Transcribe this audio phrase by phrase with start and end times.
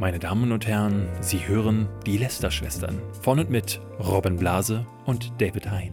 [0.00, 5.70] Meine Damen und Herren, Sie hören die Lester-Schwestern von und mit Robin Blase und David
[5.70, 5.92] Hein.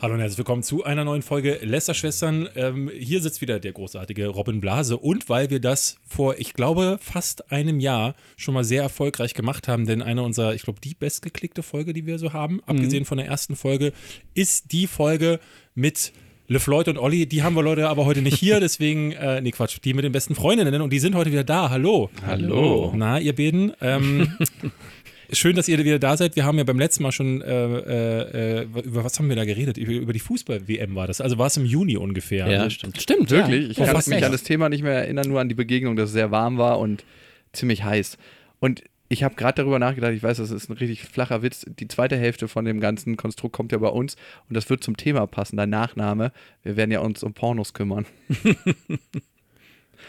[0.00, 2.48] Hallo und herzlich willkommen zu einer neuen Folge Lester-Schwestern.
[2.56, 6.98] Ähm, hier sitzt wieder der großartige Robin Blase und weil wir das vor, ich glaube,
[7.00, 10.94] fast einem Jahr schon mal sehr erfolgreich gemacht haben, denn eine unserer, ich glaube, die
[10.94, 13.92] bestgeklickte Folge, die wir so haben, abgesehen von der ersten Folge,
[14.34, 15.38] ist die Folge
[15.76, 16.12] mit
[16.50, 19.78] LeFloid und Olli, die haben wir Leute aber heute nicht hier, deswegen, äh, nee, Quatsch,
[19.84, 21.70] die mit den besten Freundinnen und die sind heute wieder da.
[21.70, 22.10] Hallo.
[22.26, 22.92] Hallo.
[22.96, 23.72] Na, ihr beiden.
[23.80, 24.36] Ähm,
[25.32, 26.34] schön, dass ihr wieder da seid.
[26.34, 29.76] Wir haben ja beim letzten Mal schon, äh, äh, über was haben wir da geredet?
[29.78, 31.20] Über, über die Fußball-WM war das.
[31.20, 32.48] Also war es im Juni ungefähr.
[32.50, 33.00] Ja, stimmt.
[33.00, 33.66] Stimmt, Wirklich.
[33.66, 33.70] Ja.
[33.70, 34.24] Ich Oh, kann mich recht.
[34.24, 36.80] an das Thema nicht mehr erinnern, nur an die Begegnung, dass es sehr warm war
[36.80, 37.04] und
[37.52, 38.18] ziemlich heiß.
[38.58, 38.82] Und
[39.12, 41.66] ich habe gerade darüber nachgedacht, ich weiß, das ist ein richtig flacher Witz.
[41.68, 44.14] Die zweite Hälfte von dem ganzen Konstrukt kommt ja bei uns
[44.48, 46.32] und das wird zum Thema passen, dein Nachname.
[46.62, 48.06] Wir werden ja uns um Pornos kümmern.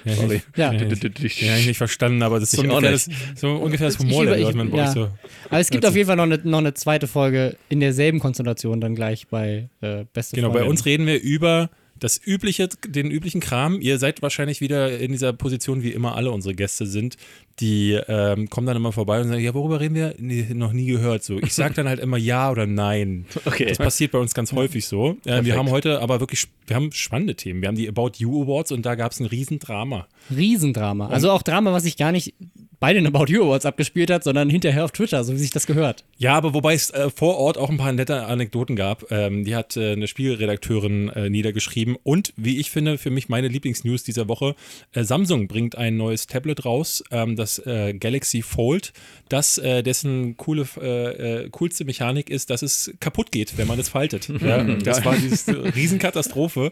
[0.05, 0.37] Ja, Sorry.
[0.37, 0.71] Ich, Ja.
[0.73, 3.87] ja, ich, ja, ich nicht verstanden, aber das ist so Ich ungefähr, das, so ungefähr
[3.87, 4.91] das Ich Humorlevel, über- was man ich- bei euch ja.
[4.93, 5.09] so.
[5.49, 8.81] Aber es gibt auf jeden Fall noch eine, noch eine zweite Folge in derselben Konstellation
[8.81, 10.71] dann gleich bei äh, Beste Genau, bei Freundin.
[10.71, 13.79] uns reden wir über das übliche, den üblichen Kram.
[13.79, 17.15] Ihr seid wahrscheinlich wieder in dieser Position, wie immer alle unsere Gäste sind.
[17.61, 20.15] Die ähm, kommen dann immer vorbei und sagen, ja, worüber reden wir?
[20.17, 21.23] Nee, noch nie gehört.
[21.23, 23.25] So, ich sage dann halt immer ja oder nein.
[23.45, 23.65] Okay.
[23.65, 25.17] Das passiert bei uns ganz häufig so.
[25.25, 27.61] Äh, wir haben heute aber wirklich, wir haben spannende Themen.
[27.61, 30.07] Wir haben die About You Awards und da gab es ein Riesendrama.
[30.33, 31.07] Riesendrama.
[31.09, 32.33] Also auch Drama, was sich gar nicht
[32.81, 35.67] bei den About You Awards abgespielt hat, sondern hinterher auf Twitter, so wie sich das
[35.67, 36.03] gehört.
[36.17, 39.11] Ja, aber wobei es äh, vor Ort auch ein paar nette Anekdoten gab.
[39.11, 41.95] Ähm, die hat äh, eine Spielredakteurin äh, niedergeschrieben.
[42.01, 44.55] Und wie ich finde, für mich meine Lieblingsnews dieser Woche:
[44.93, 48.93] äh, Samsung bringt ein neues Tablet raus, ähm, das äh, Galaxy Fold,
[49.29, 53.79] das äh, dessen coole, äh, äh, coolste Mechanik ist, dass es kaputt geht, wenn man
[53.79, 54.29] es faltet.
[54.41, 56.71] ja, das war diese Riesenkatastrophe.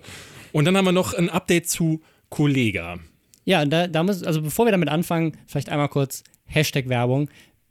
[0.51, 2.99] Und dann haben wir noch ein Update zu Kollega.
[3.45, 7.29] Ja, und da, da muss, also bevor wir damit anfangen, vielleicht einmal kurz Hashtag Werbung.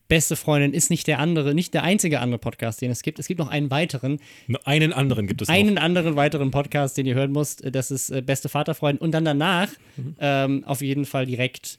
[0.08, 3.18] Beste Freundin ist nicht der andere, nicht der einzige andere Podcast, den es gibt.
[3.18, 5.54] Es gibt noch einen weiteren, Nur Einen anderen gibt es noch.
[5.54, 7.62] einen anderen weiteren Podcast, den ihr hören müsst.
[7.74, 9.00] Das ist äh, Beste Vaterfreund.
[9.02, 9.68] Und dann danach
[10.18, 11.78] ähm, auf jeden Fall direkt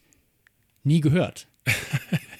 [0.84, 1.46] nie gehört.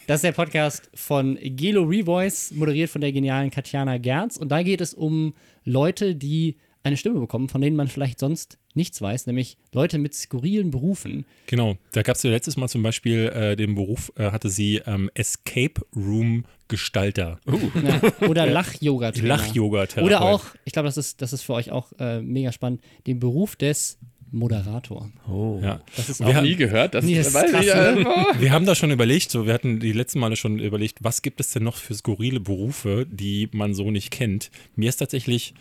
[0.06, 4.37] Das ist der Podcast von Gelo Revoice, moderiert von der genialen Katjana Gerz.
[4.37, 5.34] Und da geht es um
[5.65, 10.15] Leute, die eine Stimme bekommen, von denen man vielleicht sonst nichts weiß, nämlich Leute mit
[10.15, 11.27] skurrilen Berufen.
[11.47, 14.81] Genau, da gab es ja letztes Mal zum Beispiel äh, den Beruf, äh, hatte sie
[14.87, 17.41] ähm, Escape Room Gestalter.
[17.47, 19.12] Ja, oder Lach-Yoga.
[19.15, 20.06] Lach-Yoga-Therapeut.
[20.06, 23.19] Oder auch, ich glaube, das ist, das ist für euch auch äh, mega spannend, den
[23.19, 23.99] Beruf des
[24.33, 25.11] Moderator.
[25.29, 25.61] Oh.
[25.63, 25.81] Ja.
[25.97, 27.81] Das ist Wir auch haben- Nie gehört, das, Nee, das ist weiß krass, ich ne?
[27.89, 28.41] einfach.
[28.41, 31.41] Wir haben da schon überlegt, so wir hatten die letzten Male schon überlegt, was gibt
[31.41, 34.51] es denn noch für skurrile Berufe, die man so nicht kennt.
[34.77, 35.55] Mir ist tatsächlich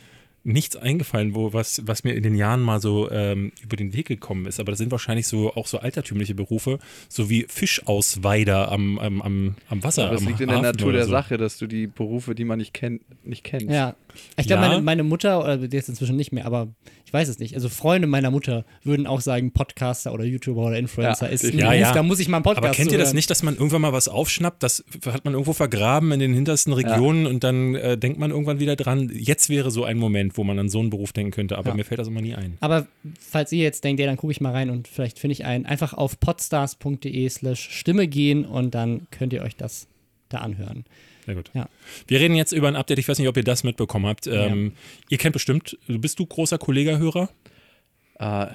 [0.45, 4.07] nichts eingefallen, wo was, was mir in den Jahren mal so ähm, über den Weg
[4.07, 4.59] gekommen ist.
[4.61, 9.55] Aber das sind wahrscheinlich so auch so altertümliche Berufe, so wie Fischausweider am, am, am,
[9.67, 10.05] am Wasser.
[10.07, 11.11] Aber es am liegt in der Hafen Natur der so.
[11.11, 13.69] Berufe, dass du die Berufe, die man nicht kennt, nicht kennst.
[13.69, 13.95] Ja.
[14.37, 14.69] Ich glaube, Ja.
[14.69, 16.69] meine, meine Mutter, oder jetzt inzwischen nicht mehr, aber
[17.05, 17.55] ich weiß es nicht.
[17.55, 21.57] Also Freunde meiner Mutter würden auch sagen, Podcaster oder YouTuber oder Influencer Ja, ist ein
[21.57, 21.91] Ja, ja.
[21.93, 23.93] da muss ich mal einen Podcast Aber kennt ihr das nicht, dass man irgendwann mal
[23.93, 24.61] was aufschnappt?
[24.63, 28.59] Das hat man irgendwo vergraben in den hintersten Regionen und dann äh, denkt man irgendwann
[28.59, 31.57] wieder dran, jetzt wäre so ein Moment, wo man an so einen Beruf denken könnte,
[31.57, 32.57] aber mir fällt das immer nie ein.
[32.59, 32.87] Aber
[33.19, 35.65] falls ihr jetzt denkt, ja, dann gucke ich mal rein und vielleicht finde ich einen,
[35.65, 39.87] einfach auf podstars.de slash Stimme gehen und dann könnt ihr euch das
[40.29, 40.85] da anhören.
[41.25, 41.51] Sehr gut.
[41.53, 41.69] Ja.
[42.07, 44.27] Wir reden jetzt über ein Update, ich weiß nicht, ob ihr das mitbekommen habt.
[44.27, 44.73] Ähm,
[45.09, 47.29] Ihr kennt bestimmt, bist du großer Kollega-Hörer?
[48.19, 48.47] Äh,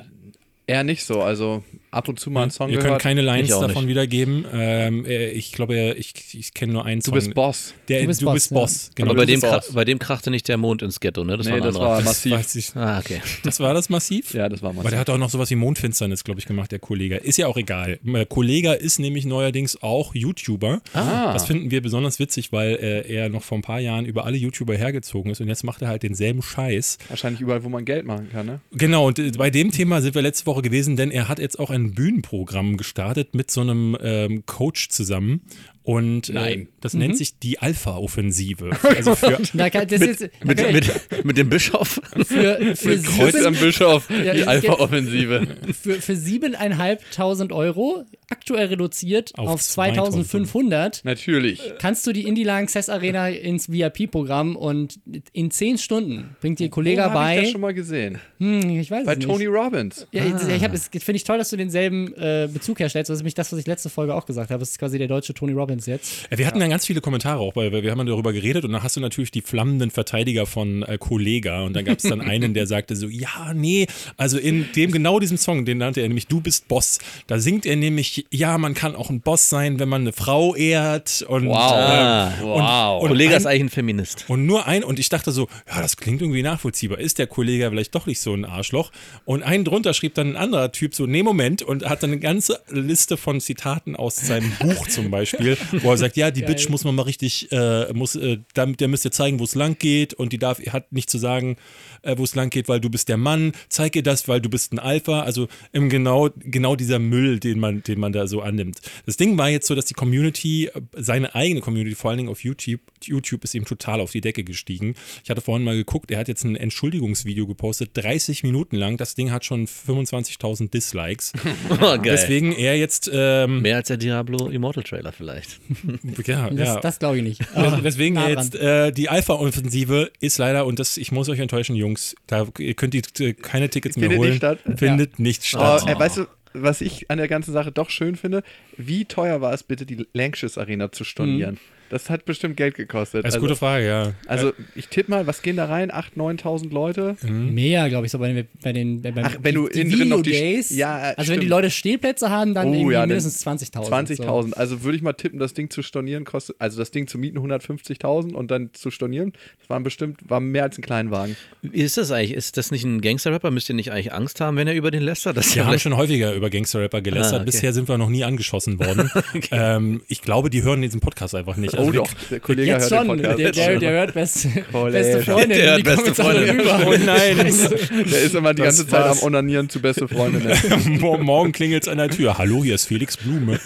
[0.66, 1.22] eher nicht so.
[1.22, 3.02] Also ab und zu mal einen Song Ihr könnt gehört.
[3.02, 3.88] keine Lines davon nicht.
[3.88, 4.44] wiedergeben.
[4.52, 7.14] Ähm, äh, ich glaube, ich, ich kenne nur einen Du Song.
[7.14, 7.74] bist Boss.
[7.88, 8.54] Der, Du du bist bist, Boss, ja.
[8.60, 8.90] Boss.
[8.94, 9.72] Genau, Aber bei du dem, bist Boss.
[9.72, 11.36] bei dem krachte nicht der Mond ins Ghetto, ne?
[11.36, 12.54] Das Nee, war ein das war das, massiv.
[12.56, 13.20] ich, ah, okay.
[13.44, 14.34] das war das massiv?
[14.34, 14.98] Ja, das war Aber der massiv.
[15.00, 17.16] hat auch noch sowas wie Mondfinsternis, glaube ich, gemacht, der Kollege.
[17.16, 17.98] Ist ja auch egal.
[18.02, 20.80] Der Kollege ist nämlich neuerdings auch YouTuber.
[20.92, 21.32] Ah.
[21.32, 24.36] Das finden wir besonders witzig, weil äh, er noch vor ein paar Jahren über alle
[24.36, 26.98] YouTuber hergezogen ist und jetzt macht er halt denselben Scheiß.
[27.08, 28.60] Wahrscheinlich überall, wo man Geld machen kann, ne?
[28.72, 31.58] Genau, und äh, bei dem Thema sind wir letzte Woche gewesen, denn er hat jetzt
[31.58, 35.42] auch ein Bühnenprogramm gestartet mit so einem ähm, Coach zusammen.
[35.84, 36.68] Und äh, Nein.
[36.80, 37.00] das Mhm.
[37.00, 38.70] nennt sich die Alpha-Offensive.
[38.96, 42.00] Also für, Da kann, das ist, da Mit, mit, mit dem Bischof?
[42.24, 42.24] für,
[42.76, 45.46] für, Kreuz sieben, am Bischof, Ja, die ich- Alpha-Offensive.
[45.78, 51.04] für, für 7.500 Euro aktuell reduziert auf, Auf 2500.
[51.04, 51.60] Natürlich.
[51.78, 54.98] Kannst du die Indie-Lang Cess Arena ins VIP-Programm und
[55.32, 57.40] in 10 Stunden bringt dir ein Kollege Wo hab ich bei.
[57.42, 58.18] das schon mal gesehen?
[58.38, 59.28] Hm, ich weiß Bei es nicht.
[59.28, 60.06] Tony Robbins.
[60.12, 60.62] Ja, ich, ich
[60.94, 63.10] es finde ich toll, dass du denselben äh, Bezug herstellst.
[63.10, 64.60] Das ist nämlich das, was ich letzte Folge auch gesagt habe.
[64.60, 66.28] Das ist quasi der deutsche Tony Robbins jetzt.
[66.30, 68.82] Ja, Wir hatten dann ganz viele Kommentare auch, weil wir haben darüber geredet und dann
[68.82, 72.54] hast du natürlich die flammenden Verteidiger von äh, Kollega und dann gab es dann einen,
[72.54, 73.86] der sagte so, ja, nee,
[74.16, 77.66] also in dem genau diesem Song, den nannte er nämlich Du bist Boss, da singt
[77.66, 81.48] er nämlich, ja, man kann auch ein Boss sein, wenn man eine Frau ehrt und
[81.50, 83.02] Ah, ähm, wow.
[83.02, 84.24] und Kollege ein- ist eigentlich ein Feminist.
[84.28, 86.98] und nur ein, und ich dachte so, ja, das klingt irgendwie nachvollziehbar.
[86.98, 88.90] Ist der Kollege vielleicht doch nicht so ein Arschloch?
[89.24, 92.20] Und einen drunter schrieb dann ein anderer Typ so, nee, Moment, und hat dann eine
[92.20, 96.68] ganze Liste von Zitaten aus seinem Buch zum Beispiel, wo er sagt, ja, die Bitch
[96.68, 99.78] muss man mal richtig, äh, muss, äh, damit, der müsst ihr zeigen, wo es lang
[99.78, 101.56] geht und die darf, hat nicht zu sagen,
[102.02, 104.48] äh, wo es lang geht, weil du bist der Mann, zeig ihr das, weil du
[104.48, 108.40] bist ein Alpha, also im genau, genau dieser Müll, den man, den man da so
[108.40, 108.80] annimmt.
[109.06, 112.44] Das Ding war jetzt so, dass die Community, seine eigene Community, vor allen Dingen auf
[112.44, 114.94] YouTube, YouTube ist ihm total auf die Decke gestiegen.
[115.22, 118.96] Ich hatte vorhin mal geguckt, er hat jetzt ein Entschuldigungsvideo gepostet, 30 Minuten lang.
[118.96, 121.32] Das Ding hat schon 25.000 Dislikes.
[121.70, 122.00] Oh, geil.
[122.02, 125.53] Deswegen er jetzt, ähm, Mehr als der Diablo Immortal Trailer vielleicht.
[126.26, 126.80] ja, Das, ja.
[126.80, 127.42] das glaube ich nicht.
[127.54, 132.14] Aber Deswegen jetzt äh, die Alpha-Offensive ist leider, und das, ich muss euch enttäuschen, Jungs,
[132.26, 134.30] da ihr könnt die, äh, keine Tickets mehr Findet holen.
[134.30, 134.58] nicht statt?
[134.76, 135.96] Findet nicht Aber statt.
[135.96, 138.42] äh, weißt du, was ich an der ganzen Sache doch schön finde?
[138.76, 141.58] Wie teuer war es bitte, die Lanxess Arena zu stornieren?
[141.90, 143.24] Das hat bestimmt Geld gekostet.
[143.24, 144.12] Das ist eine also, gute Frage, ja.
[144.26, 145.90] also ich tippe mal, was gehen da rein?
[145.90, 147.16] 8.000, 9.000 Leute?
[147.22, 149.90] Mehr, glaube ich, so bei den, bei den bei, beim, Ach, wenn du die, innen
[149.90, 150.64] die drin noch die-.
[150.70, 151.48] Ja, also wenn die stimmt.
[151.50, 154.18] Leute Stehplätze haben, dann Oh, irgendwie ja, mindestens 20.000.
[154.18, 154.52] 20.000.
[154.54, 157.38] Also würde ich mal tippen, das Ding zu stornieren kostet, also das Ding zu mieten
[157.38, 161.36] 150.000 und dann zu stornieren, das waren bestimmt, war mehr als ein Kleinwagen.
[161.62, 162.34] Wie ist das eigentlich?
[162.34, 163.50] Ist das nicht ein Gangster-Rapper?
[163.50, 165.36] Müsst ihr nicht eigentlich Angst haben, wenn er über den lästert?
[165.36, 167.32] Das Wir ja haben schon häufiger über Gangster-Rapper gelästert.
[167.32, 167.46] Ah, okay.
[167.46, 169.10] Bisher sind wir noch nie angeschossen worden.
[169.50, 171.73] ähm, ich glaube, die hören diesen Podcast einfach nicht.
[171.76, 173.56] Also oh doch, der Kollege Jetzt hört schon, den der, Podcast.
[173.58, 174.92] der, der hört beste, Kollege.
[174.98, 175.48] beste Freundin.
[175.58, 176.60] Der hört die beste Freundin.
[176.60, 176.80] rüber.
[176.86, 177.36] Oh nein.
[177.38, 180.56] Der ist immer die Das ganze Zeit am Onanieren zu beste Freundinnen.
[181.00, 182.38] Mor- Morgen klingelt es an der Tür.
[182.38, 183.58] Hallo, hier ist Felix Blume.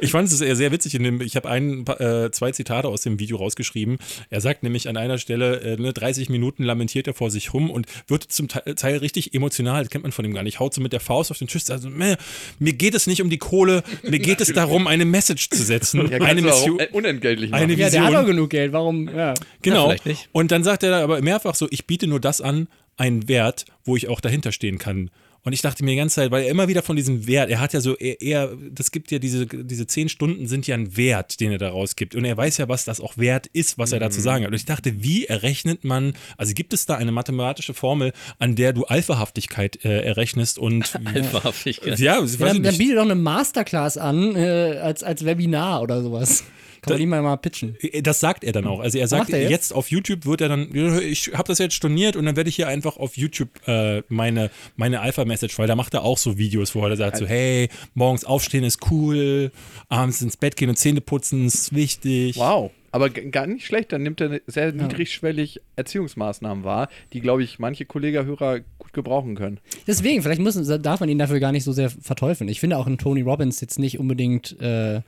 [0.00, 0.94] Ich fand es sehr, sehr witzig.
[0.94, 3.98] In dem, ich habe ein, äh, zwei Zitate aus dem Video rausgeschrieben.
[4.30, 7.70] Er sagt nämlich an einer Stelle, äh, ne, 30 Minuten lamentiert er vor sich rum
[7.70, 9.82] und wird zum Teil, richtig emotional.
[9.82, 10.60] Das kennt man von ihm gar nicht.
[10.60, 11.62] Haut so mit der Faust auf den Tisch.
[11.70, 12.16] Also, meh,
[12.58, 16.10] mir geht es nicht um die Kohle, mir geht es darum, eine Message zu setzen.
[16.10, 16.78] Ja, eine Mission.
[16.92, 17.70] unentgeltlich machen.
[17.70, 18.22] Eine Ja, der hat Vision.
[18.24, 18.72] auch genug Geld.
[18.72, 19.08] Warum?
[19.08, 19.34] Ja.
[19.62, 19.76] Genau.
[19.84, 20.28] Ja, vielleicht nicht.
[20.32, 23.96] Und dann sagt er aber mehrfach so, ich biete nur das an, einen Wert, wo
[23.96, 25.10] ich auch dahinter stehen kann.
[25.42, 27.60] Und ich dachte mir die ganze Zeit, weil er immer wieder von diesem Wert, er
[27.60, 30.96] hat ja so, er, er das gibt ja diese, diese zehn Stunden sind ja ein
[30.96, 32.16] Wert, den er da rausgibt.
[32.16, 34.04] Und er weiß ja, was das auch wert ist, was er Mhm.
[34.04, 34.48] da zu sagen hat.
[34.50, 38.72] Und ich dachte, wie errechnet man, also gibt es da eine mathematische Formel, an der
[38.72, 41.98] du Alphahaftigkeit äh, errechnest und Alphahaftigkeit.
[42.00, 46.02] ja, Ja, dann, ich dann biete doch eine Masterclass an, äh, als, als Webinar oder
[46.02, 46.42] sowas.
[46.86, 47.76] Kann man die mal, mal pitchen.
[48.02, 48.80] Das sagt er dann auch.
[48.80, 49.50] Also er sagt, er jetzt?
[49.50, 49.72] jetzt?
[49.74, 52.68] auf YouTube wird er dann, ich habe das jetzt storniert und dann werde ich hier
[52.68, 56.86] einfach auf YouTube äh, meine, meine Alpha-Message, weil da macht er auch so Videos, wo
[56.86, 59.50] er sagt so, hey, morgens aufstehen ist cool,
[59.88, 62.36] abends ins Bett gehen und Zähne putzen ist wichtig.
[62.36, 62.70] Wow.
[62.96, 67.84] Aber gar nicht schlecht, dann nimmt er sehr niedrigschwellig Erziehungsmaßnahmen wahr, die, glaube ich, manche
[67.84, 69.60] Kollegerhörer gut gebrauchen können.
[69.86, 72.48] Deswegen, vielleicht müssen, darf man ihn dafür gar nicht so sehr verteufeln.
[72.48, 75.02] Ich finde auch einen Tony Robbins jetzt nicht unbedingt äh,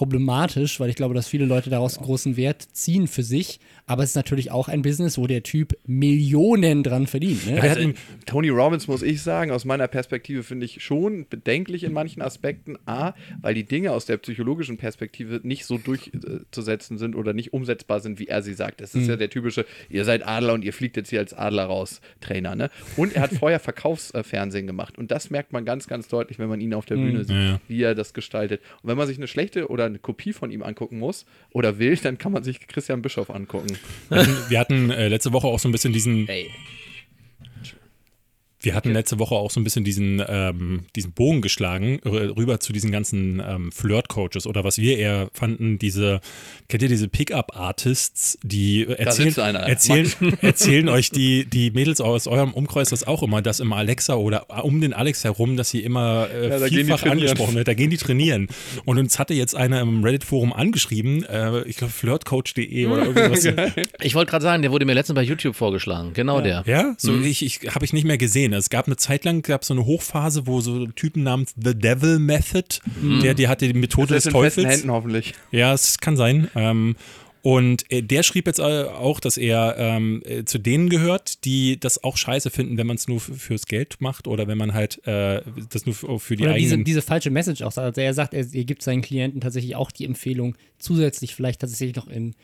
[0.00, 3.60] problematisch, weil ich glaube, dass viele Leute daraus einen großen Wert ziehen für sich.
[3.84, 7.46] Aber es ist natürlich auch ein Business, wo der Typ Millionen dran verdient.
[7.46, 7.60] Ne?
[7.60, 7.94] Also, hatten-
[8.24, 12.78] Tony Robbins, muss ich sagen, aus meiner Perspektive finde ich schon bedenklich in manchen Aspekten.
[12.86, 13.12] A,
[13.42, 18.18] weil die Dinge aus der psychologischen Perspektive nicht so durchzusetzen sind oder nicht umsetzbar sind,
[18.18, 18.80] wie er sie sagt.
[18.80, 21.64] Das ist ja der typische, ihr seid Adler und ihr fliegt jetzt hier als Adler
[21.64, 22.54] raus, Trainer.
[22.54, 22.70] Ne?
[22.96, 24.96] Und er hat vorher Verkaufsfernsehen gemacht.
[24.96, 27.42] Und das merkt man ganz, ganz deutlich, wenn man ihn auf der Bühne sieht, Ja,
[27.42, 27.60] ja.
[27.68, 28.62] wie er das gestaltet.
[28.82, 31.96] Und wenn man sich eine schlechte oder eine Kopie von ihm angucken muss oder will,
[31.96, 33.78] dann kann man sich Christian Bischof angucken.
[34.48, 36.50] Wir hatten, äh, letzte Woche auch so ein bisschen diesen, Ey.
[38.62, 42.72] Wir hatten letzte Woche auch so ein bisschen diesen, ähm, diesen Bogen geschlagen, rüber zu
[42.72, 46.20] diesen ganzen ähm, Flirt-Coaches oder was wir eher fanden, diese,
[46.68, 50.10] kennt ihr diese Pickup-Artists, die äh, erzählen, erzählen,
[50.42, 54.64] erzählen euch die, die Mädels aus eurem Umkreis das auch immer, dass immer Alexa oder
[54.64, 57.28] um den Alex herum, dass sie immer äh, Ja, da gehen die vielfach trainieren.
[57.28, 57.68] angesprochen wird.
[57.68, 58.48] Da gehen die trainieren.
[58.84, 63.40] Und uns hatte jetzt einer im Reddit-Forum angeschrieben, äh, ich glaube flirtcoach.de oder irgendwas.
[64.02, 66.12] Ich wollte gerade sagen, der wurde mir letztens bei YouTube vorgeschlagen.
[66.14, 66.62] Genau der.
[66.66, 68.49] Ja, so ich, ich habe ich nicht mehr gesehen.
[68.58, 72.18] Es gab eine Zeit lang gab so eine Hochphase, wo so Typen namens The Devil
[72.18, 72.80] Method,
[73.22, 74.68] der die hatte die Methode Das des ist in Teufels.
[74.68, 75.34] Händen hoffentlich.
[75.50, 76.48] Ja, es kann sein.
[76.54, 76.96] Ähm,
[77.42, 81.80] Und äh, der schrieb jetzt äh, auch, dass er ähm, äh, zu denen gehört, die
[81.80, 85.06] das auch scheiße finden, wenn man es nur fürs Geld macht oder wenn man halt
[85.06, 85.40] äh,
[85.70, 86.84] das nur für, für die Oder diese, eigenen.
[86.84, 87.74] diese falsche Message auch.
[87.74, 91.96] Also er sagt, er, er gibt seinen Klienten tatsächlich auch die Empfehlung, zusätzlich vielleicht tatsächlich
[91.96, 92.34] noch in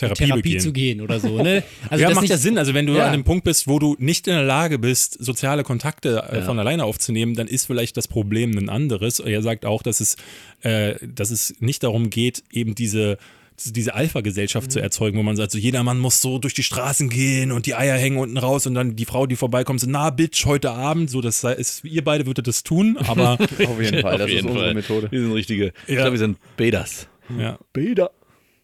[0.00, 0.60] Therapie Therapie, begehen.
[0.60, 1.42] zu gehen oder so.
[1.42, 1.62] Ne?
[1.90, 2.58] Also ja, das macht nicht, ja Sinn.
[2.58, 3.06] Also wenn du Ja.
[3.06, 6.58] an einem Punkt bist, wo du nicht in der Lage bist, soziale Kontakte äh, von
[6.58, 9.20] alleine aufzunehmen, dann ist vielleicht das Problem ein anderes.
[9.20, 10.16] Er sagt auch, dass es,
[10.62, 13.18] äh, dass es nicht darum geht, eben diese
[13.62, 14.70] diese Alpha-Gesellschaft Mhm.
[14.70, 17.66] zu erzeugen, wo man sagt, so jeder Mann muss so durch die Straßen gehen und
[17.66, 20.70] die Eier hängen unten raus und dann die Frau, die vorbeikommt, so, na Bitch, heute
[20.70, 23.32] Abend, so das ist, ihr beide würdet das tun, aber
[23.66, 24.74] Auf jeden Fall, Auf das ist jeden unsere Fall.
[24.74, 25.08] Methode.
[25.10, 25.72] Wir sind richtige.
[25.86, 25.96] Ich Ja.
[25.96, 27.06] glaube, wir sind Bedas.
[27.38, 28.08] ja, Beda.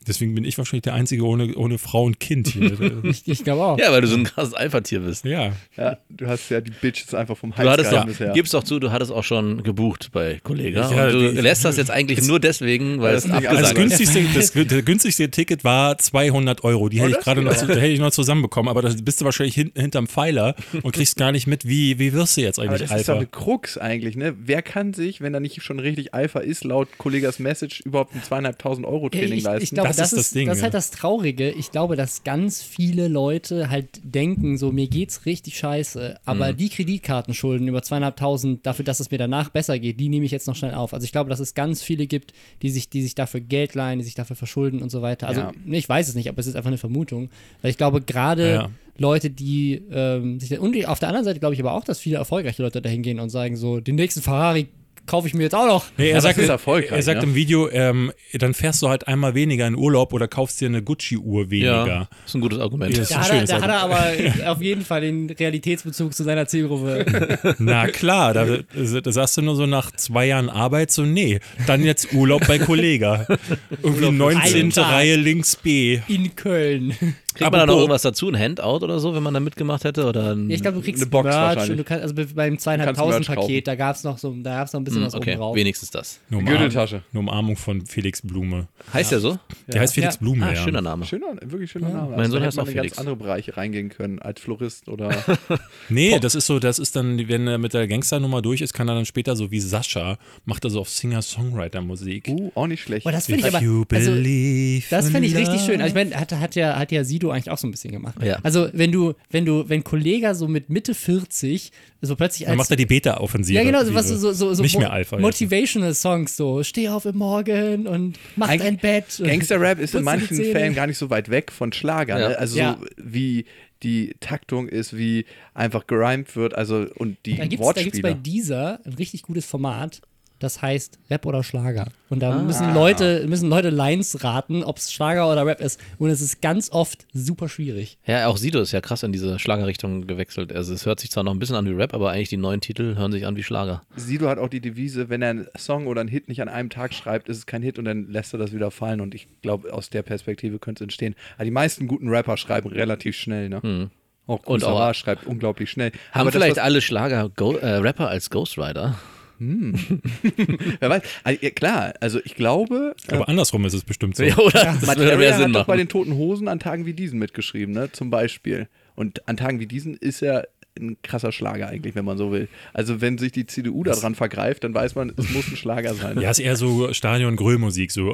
[0.07, 2.77] Deswegen bin ich wahrscheinlich der Einzige ohne, ohne Frau und Kind hier.
[3.05, 3.79] ich, ich glaube auch.
[3.79, 5.25] Ja, weil du so ein krasses Alpha-Tier bist.
[5.25, 8.33] ja, Ja, du hast ja die Bitches einfach vom Hals Du hattest doch, gehalten bisher.
[8.33, 10.91] gib's doch zu, du hattest auch schon gebucht bei Kollega.
[10.91, 13.67] Ja, und du die- lässt das jetzt eigentlich nur deswegen, weil das es Das abgesagt
[13.67, 13.75] ist.
[13.75, 16.89] günstigste, das, das günstigste Ticket war 200 Euro.
[16.89, 19.25] Die hätte ich Oh, das gerade noch, hätte ich noch zusammenbekommen, aber da bist du
[19.25, 22.69] wahrscheinlich hin, hinterm Pfeiler und kriegst gar nicht mit, wie, wie wirst du jetzt Aber
[22.69, 23.21] eigentlich das ist doch Alpha?
[23.21, 24.35] eine Krux eigentlich, ne?
[24.39, 28.23] Wer kann sich, wenn er nicht schon richtig Alpha ist, laut Kollegas Message überhaupt ein
[28.23, 29.65] zweieinhalbtausend Euro Training ich, leisten?
[29.65, 30.79] ich glaube, Das das, ist das ist, Ding, das ist halt ja.
[30.79, 31.51] das Traurige.
[31.51, 36.57] Ich glaube, dass ganz viele Leute halt denken, so mir geht's richtig scheiße, aber Mhm.
[36.57, 40.47] die Kreditkartenschulden über zweieinhalbtausend dafür, dass es mir danach besser geht, die nehme ich jetzt
[40.47, 40.95] noch schnell auf.
[40.95, 43.99] Also ich glaube, dass es ganz viele gibt, die sich, die sich dafür Geld leihen,
[43.99, 45.29] die sich dafür verschulden und so weiter.
[45.29, 45.53] Also Ja.
[45.65, 47.31] ne, ich weiß es nicht, aber es ist einfach eine Vermutung.
[47.63, 48.71] Weil ich glaube, gerade Ja.
[48.99, 52.17] Leute, die ähm, sich und auf der anderen Seite glaube ich aber auch, dass viele
[52.17, 54.69] erfolgreiche Leute dahin gehen und sagen so, den nächsten Ferrari
[55.07, 55.87] kaufe ich mir jetzt auch noch.
[55.97, 57.29] Nee, er Ja, sagt, das ist erfolgreich, er sagt ne?
[57.29, 60.83] im Video, ähm, dann fährst du halt einmal weniger in Urlaub oder kaufst dir eine
[60.83, 61.87] Gucci-Uhr weniger.
[61.87, 62.97] Ja, ist ein gutes Argument.
[62.97, 63.05] Ja.
[63.09, 64.07] Da hat, er, da hat er aber
[64.51, 67.57] auf jeden Fall den Realitätsbezug zu seiner Zielgruppe.
[67.59, 68.45] Na klar, da,
[69.03, 72.59] da sagst du nur so nach zwei Jahren Arbeit so, nee, dann jetzt Urlaub bei
[72.59, 73.27] Kollega.
[73.83, 74.41] Irgendwie 19.
[74.41, 74.93] Einen Tag.
[74.93, 76.01] Reihe links B.
[76.09, 76.95] In Köln.
[77.37, 79.85] Kriegt man da noch Apropos- irgendwas dazu, ein Handout oder so, wenn man da mitgemacht
[79.85, 80.07] hätte?
[80.07, 81.71] Oder ein, Ja, ich glaube, du kriegst Eine Box Merch wahrscheinlich.
[81.71, 83.27] und du kannst, also be- beim zweieinhalbtausend.
[83.27, 85.39] Paket, da gab es noch so, da gab's noch ein bisschen Hm, was okay, oben
[85.41, 85.57] drauf.
[85.57, 86.19] wenigstens das.
[86.31, 87.03] Eine Gürteltasche.
[87.13, 88.69] Eine Umarmung von Felix Blume.
[88.93, 89.39] Heißt ja so?
[89.69, 90.21] Der heißt Felix Ja.
[90.21, 90.57] Blume, Ah, ja.
[90.57, 91.05] schöner Name.
[91.05, 92.11] Schöner, wirklich schöner Name.
[92.11, 92.93] Mein Also Sohn da heißt auch in Felix.
[92.97, 95.11] ganz andere Bereiche reingehen können, als Florist oder.
[95.89, 98.89] Nee, das ist so, das ist dann, wenn er mit der Gangsternummer durch ist, kann
[98.89, 102.29] er dann später so wie Sascha, macht er so auf Singer-Songwriter-Musik.
[102.29, 103.05] uh, auch nicht schlecht.
[103.05, 103.59] Boah, das finde ich aber.
[103.59, 105.81] Also, believe das in finde ich richtig schön.
[105.81, 108.17] Also ich meine, hat, hat, ja, hat ja Sido eigentlich auch so ein bisschen gemacht.
[108.23, 108.39] Ja.
[108.43, 111.71] Also wenn du, wenn du, wenn Kollega so mit Mitte 40
[112.03, 113.57] so plötzlich Dann als macht er die Beta-Offensive.
[113.59, 115.17] ja, genau, so, was, so, so, so Nicht mehr Alpha.
[115.17, 115.23] jetzt.
[115.23, 119.21] Motivational Songs, so steh auf im Morgen und mach Eig- dein Bett.
[119.23, 120.37] Gangster-Rap ist in manchen.
[120.37, 122.19] Fällen gar nicht so weit weg von Schlager.
[122.21, 122.29] Ja.
[122.31, 122.39] Ne?
[122.39, 122.79] Also Ja.
[122.81, 123.45] so wie
[123.83, 128.01] die Taktung ist, wie einfach gerimt wird, also und die Da gibt es da gibt's
[128.01, 128.23] bei Wortspiele.
[128.23, 130.01] dieser ein richtig gutes Format,
[130.39, 131.87] das heißt Rap oder Schlager.
[132.09, 132.31] Und Ah.
[132.33, 135.81] da müssen Leute, müssen Leute Lines raten, ob es Schlager oder Rap ist.
[135.99, 137.99] Und es ist ganz oft super schwierig.
[138.07, 140.53] Ja, auch Sido ist ja krass in diese Schlagerrichtung gewechselt.
[140.53, 142.61] Also es hört sich zwar noch ein bisschen an wie Rap, aber eigentlich die neuen
[142.61, 143.83] Titel hören sich an wie Schlager.
[143.97, 146.71] Sido hat auch die Devise, wenn er einen Song oder einen Hit nicht an einem
[146.71, 149.01] Tag schreibt, ist es kein Hit und dann lässt er das wieder fallen.
[149.01, 151.15] Und ich glaube, aus der Perspektive könnte es entstehen.
[151.37, 153.91] Aber die meisten guten Rapper schreiben relativ schnell, ne?
[154.29, 155.93] Auch Und und auch- schreibt unglaublich schnell.
[156.13, 158.99] Haben Aber das, vielleicht was- alle Schlager-Rapper als Ghostwriter?
[160.81, 161.03] Wer weiß.
[161.25, 164.23] Also, ja, klar, also ich glaube, Aber andersrum ist es bestimmt so.
[164.27, 164.77] Ja, oder?
[164.81, 165.79] Das würde mehr hat Sinn doch bei machen.
[165.79, 167.93] den Toten Hosen an Tagen wie diesen mitgeschrieben, ne?
[167.93, 168.69] Zum Beispiel.
[168.95, 170.49] Und an Tagen wie diesen ist er
[170.79, 172.49] ein krasser Schlager eigentlich, wenn man so will.
[172.73, 176.21] Also wenn sich die CDU daran vergreift, dann weiß man, es muss ein Schlager sein.
[176.21, 178.13] Ja, ist eher so Stadion-Gröll-Musik, so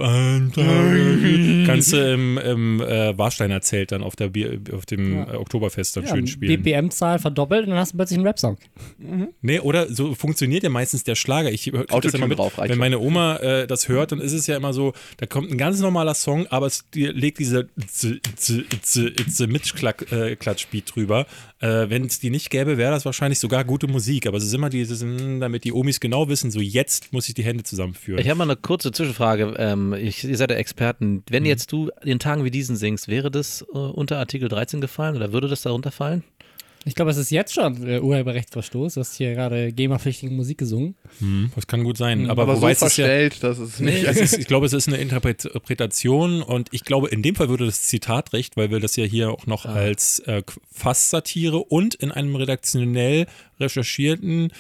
[1.66, 5.97] kannst du im, im äh, Warsteiner Zelt dann auf, der Bier, auf dem äh, Oktoberfest
[5.97, 6.62] dann Ja, schön spielen.
[6.62, 8.59] BPM-Zahl verdoppelt und dann hast du plötzlich einen Rap-Song.
[9.40, 11.50] Nee, oder so funktioniert ja meistens der Schlager.
[11.50, 14.47] Ich das immer mit, drauf, reicht wenn meine Oma äh, das hört, dann ist es
[14.47, 18.21] ja immer so, da kommt ein ganz normaler Song, aber es die- legt diese z-
[19.49, 21.26] Mitklatschbeat drüber.
[21.61, 24.28] Äh, wenn es die nicht gäbe, wäre das wahrscheinlich sogar gute Musik.
[24.28, 27.35] Aber es ist immer dieses, mm, damit die Omis genau wissen, so jetzt muss ich
[27.35, 28.21] die Hände zusammenführen.
[28.21, 29.54] Ich habe mal eine kurze Zwischenfrage.
[29.59, 31.25] Ähm, ich, ihr seid ja Experten.
[31.28, 35.16] Wenn jetzt du in Tagen wie diesen singst, wäre das äh, unter Artikel 13 gefallen
[35.16, 36.23] oder würde das darunter fallen?
[36.84, 38.94] Ich glaube, es ist jetzt schon äh, Urheberrechtsverstoß.
[38.94, 40.96] Du hast hier gerade GEMA-pflichtige Musik gesungen.
[41.20, 42.28] Hm, das kann gut sein.
[42.28, 44.04] Aber, Aber so wobei es ist ja, verstellt, dass es Nee, nicht.
[44.06, 47.66] es ist, ich glaube, es ist eine Interpretation und ich glaube, in dem Fall würde
[47.66, 52.10] das Zitat recht, weil wir das ja hier auch noch als äh, Fass-Satire und in
[52.10, 53.26] einem redaktionell
[53.62, 54.50] recherchierten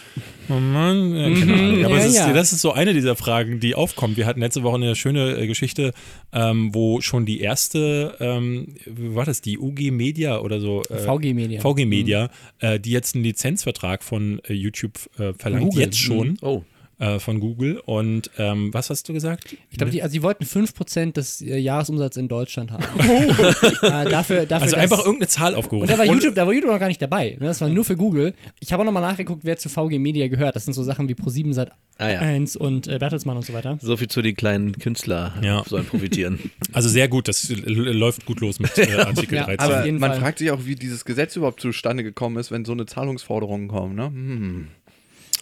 [0.48, 1.84] oh Mann, keine Ahnung.
[1.84, 2.32] Aber ja, ist, ja.
[2.32, 4.16] das ist so eine dieser Fragen, die aufkommt.
[4.16, 5.92] Wir hatten letzte Woche eine schöne äh, Geschichte,
[6.32, 10.82] ähm, wo schon die erste, ähm, wie war das, die UG Media oder so?
[10.84, 11.60] Äh, VG Media.
[11.60, 12.30] VG Media,
[12.60, 15.80] äh, die jetzt einen Lizenzvertrag von äh, YouTube äh, verlangt, Google.
[15.80, 16.38] jetzt schon.
[16.40, 16.62] Oh.
[17.02, 17.80] Äh, von Google.
[17.84, 19.56] Und ähm, was hast du gesagt?
[19.70, 22.84] Ich glaube, die, also die wollten 5% des äh, Jahresumsatzes in Deutschland haben.
[23.00, 25.88] äh, dafür, dafür, also einfach irgendeine Zahl Und aufgerufen.
[25.88, 27.36] da war, YouTube, da war YouTube noch gar nicht dabei.
[27.40, 27.46] Ne?
[27.46, 28.34] Das war nur für Google.
[28.60, 30.54] Ich habe auch nochmal nachgeguckt, wer zu VG Media gehört.
[30.56, 32.20] Das sind so Sachen wie Pro7 Sat Ah, ja.
[32.20, 33.78] 1 und äh, Bertelsmann und so weiter.
[33.80, 35.62] So viel zu den kleinen Künstler Ja.
[35.66, 36.38] sollen profitieren.
[36.72, 39.58] Also sehr gut, das l- läuft gut los mit äh, Artikel Ja, 13.
[39.60, 40.20] Auf Aber man Fall.
[40.20, 43.94] fragt sich auch, wie dieses Gesetz überhaupt zustande gekommen ist, wenn so eine Zahlungsforderungen kommen.
[43.94, 44.06] Ne?
[44.06, 44.68] Hm.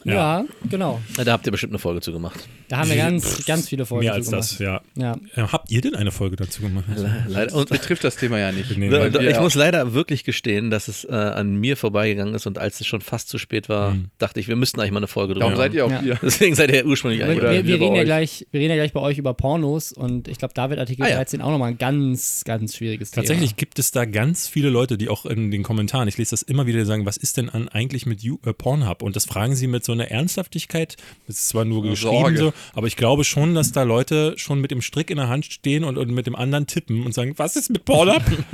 [0.04, 0.45] Ja, Ja.
[0.69, 1.00] genau.
[1.16, 2.40] Na, da habt ihr bestimmt eine Folge zu gemacht.
[2.69, 4.80] Da haben wir ganz, ganz viele Folgen Mehr als zu das, ja.
[4.95, 5.21] gemacht.
[5.37, 5.45] Ja.
[5.45, 6.85] Äh, Habt ihr denn eine Folge dazu gemacht?
[7.26, 7.52] Leider.
[7.54, 8.76] Und Betrifft das Thema ja nicht.
[8.78, 12.59] Nee, ich ja muss leider wirklich gestehen, dass es äh, an mir vorbeigegangen ist und
[12.59, 15.35] als es schon fast zu spät war, dachte ich, wir müssten eigentlich mal eine Folge
[15.35, 16.00] drüber Darum seid ihr auch Ja.
[16.00, 16.19] hier.
[16.23, 17.42] Deswegen seid ihr ursprünglich Wir, eigentlich.
[17.42, 20.38] Wir, wir, reden ja gleich, wir reden ja gleich bei euch über Pornos und ich
[20.38, 21.16] glaube, da wird Artikel Ah, ja.
[21.16, 23.57] 13 auch nochmal ein ganz, ganz schwieriges Tatsächlich Thema.
[23.59, 26.66] gibt es da ganz viele Leute, die auch in den Kommentaren, ich lese das immer
[26.66, 29.02] wieder, sagen, was ist denn an eigentlich mit You, äh, Pornhub?
[29.02, 30.97] Und das fragen sie mit so einer Ernsthaftigkeit.
[31.26, 34.70] Das ist zwar nur geschrieben so, aber ich glaube schon, dass da Leute schon mit
[34.70, 37.56] dem Strick in der Hand stehen und, und mit dem anderen tippen und sagen, was
[37.56, 38.23] ist mit Pornhub?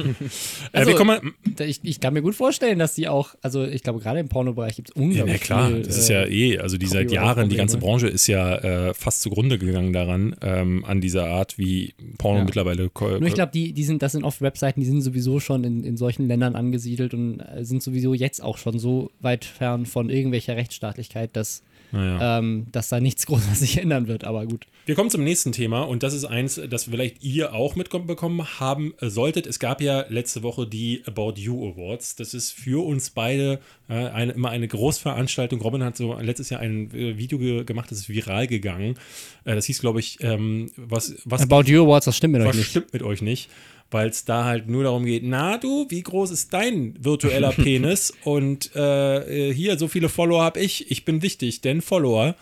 [0.72, 1.20] äh, Also, mal,
[1.60, 4.76] Ich, ich kann mir gut vorstellen, dass die auch, also ich glaube, gerade im Pornobereich
[4.76, 7.10] gibt es Ja, unglaublich na klar, viel, das ist äh, ja eh, also die seit.
[7.10, 11.58] Jahren, die ganze Branche ist ja äh, fast zugrunde gegangen daran, ähm, an dieser Art,
[11.58, 12.44] wie Porno Ja.
[12.44, 12.90] mittlerweile.
[12.98, 15.84] Nur ich glaube, die, die sind, das sind oft Webseiten, die sind sowieso schon in,
[15.84, 20.10] in solchen Ländern angesiedelt und äh, sind sowieso jetzt auch schon so weit fern von
[20.10, 22.38] irgendwelcher Rechtsstaatlichkeit, dass, naja.
[22.38, 24.24] ähm, dass da nichts groß was sich ändern wird.
[24.24, 24.66] Aber gut.
[24.86, 28.94] Wir kommen zum nächsten Thema und das ist eins, das vielleicht ihr auch mitbekommen haben
[29.00, 29.46] solltet.
[29.46, 32.14] Es gab ja letzte Woche die About You Awards.
[32.14, 35.60] Das ist für uns beide äh, eine, immer eine Großveranstaltung.
[35.60, 38.96] Robin hat so letztes Jahr ein äh, Video ge gemacht, das ist viral gegangen.
[39.44, 42.54] Äh, das hieß, glaube ich, ähm, was, was About You Awards, das stimmt mit euch
[42.54, 42.70] nicht.
[42.70, 43.50] stimmt mit euch nicht?
[43.90, 48.12] Weil es da halt nur darum geht, na du, wie groß ist dein virtueller Penis?
[48.24, 50.90] Und äh, äh, hier, so viele Follower habe ich.
[50.90, 52.34] Ich bin wichtig, denn Follower.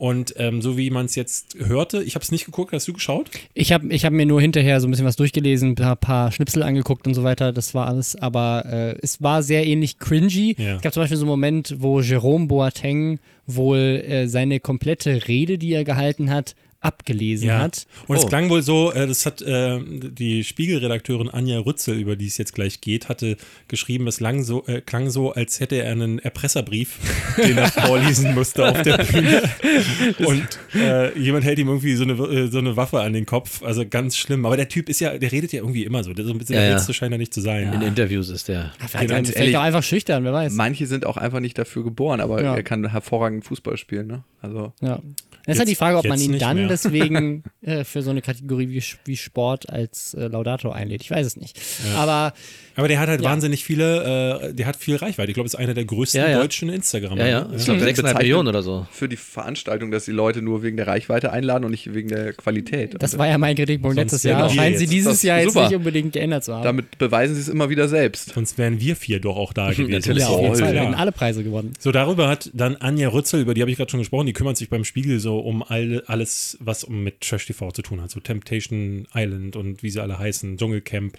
[0.00, 2.94] Und ähm, so wie man es jetzt hörte, ich habe es nicht geguckt, hast du
[2.94, 3.30] geschaut?
[3.52, 6.32] Ich habe ich hab mir nur hinterher so ein bisschen was durchgelesen, ein paar, paar
[6.32, 7.52] Schnipsel angeguckt und so weiter.
[7.52, 10.56] Das war alles, aber äh, es war sehr ähnlich cringy.
[10.56, 10.76] Ja.
[10.76, 15.58] Es gab zum Beispiel so einen Moment, wo Jerome Boateng wohl äh, seine komplette Rede,
[15.58, 17.86] die er gehalten hat, abgelesen hat.
[18.06, 18.28] Und es Oh.
[18.28, 22.54] klang wohl so, äh, das hat äh, die Spiegelredakteurin Anja Rützel, über die es jetzt
[22.54, 23.36] gleich geht, hatte
[23.68, 26.98] geschrieben, es lang so, äh, klang so, als hätte er einen Erpresserbrief,
[27.36, 29.42] den er vorlesen musste auf der Bühne.
[30.26, 33.62] Und äh, jemand hält ihm irgendwie so eine, äh, so eine Waffe an den Kopf.
[33.62, 34.46] Also ganz schlimm.
[34.46, 36.14] Aber der Typ ist ja, der redet ja irgendwie immer so.
[36.14, 36.76] Der, so ein bisschen Ja, der ja.
[36.76, 37.72] Letzte scheint er nicht zu sein.
[37.74, 38.72] In Interviews ist der.
[38.78, 40.54] Vielleicht, ganz vielleicht ehrlich, auch einfach schüchtern, wer weiß.
[40.54, 42.54] Manche sind auch einfach nicht dafür geboren, aber Ja.
[42.56, 44.06] er kann hervorragend Fußball spielen.
[44.06, 44.24] Ne?
[44.40, 45.00] Also Ja.
[45.46, 46.68] Das ist halt die Frage, ob man ihn dann mehr.
[46.68, 51.02] deswegen äh, für so eine Kategorie wie, wie Sport als äh, Laudator einlädt.
[51.02, 51.58] Ich weiß es nicht.
[51.96, 52.32] Aber
[52.80, 53.28] Aber der hat halt Ja.
[53.30, 55.30] wahnsinnig viele, äh, der hat viel Reichweite.
[55.30, 56.38] Ich glaube, es ist einer der größten Ja, ja.
[56.40, 57.20] deutschen Instagramer.
[57.20, 57.48] Ja, ja.
[57.56, 57.84] Ich glaube, Mhm.
[57.84, 58.86] 6,5 Bezeichnet- Millionen oder so.
[58.90, 62.32] für die Veranstaltung, dass die Leute nur wegen der Reichweite einladen und nicht wegen der
[62.32, 62.96] Qualität.
[62.98, 64.48] das Und war ja mein Kritikpunkt letztes Jahr.
[64.50, 64.92] Scheinen sie jetzt.
[64.92, 65.66] dieses Jahr jetzt super.
[65.68, 66.64] nicht unbedingt geändert zu haben.
[66.64, 68.32] damit beweisen sie es immer wieder selbst.
[68.34, 69.90] Sonst wären wir vier doch auch da gewesen.
[69.90, 70.22] Natürlich.
[70.22, 70.72] ja, auf jeden Fall.
[70.72, 71.72] Wir hätten alle Preise gewonnen.
[71.78, 74.56] So, darüber hat dann Anja Rützel, über die habe ich gerade schon gesprochen, die kümmert
[74.56, 78.10] sich beim Spiegel so um all, alles, was um mit Trash TV zu tun hat.
[78.10, 81.16] So Temptation Island und wie sie alle heißen, Dschungelcamp.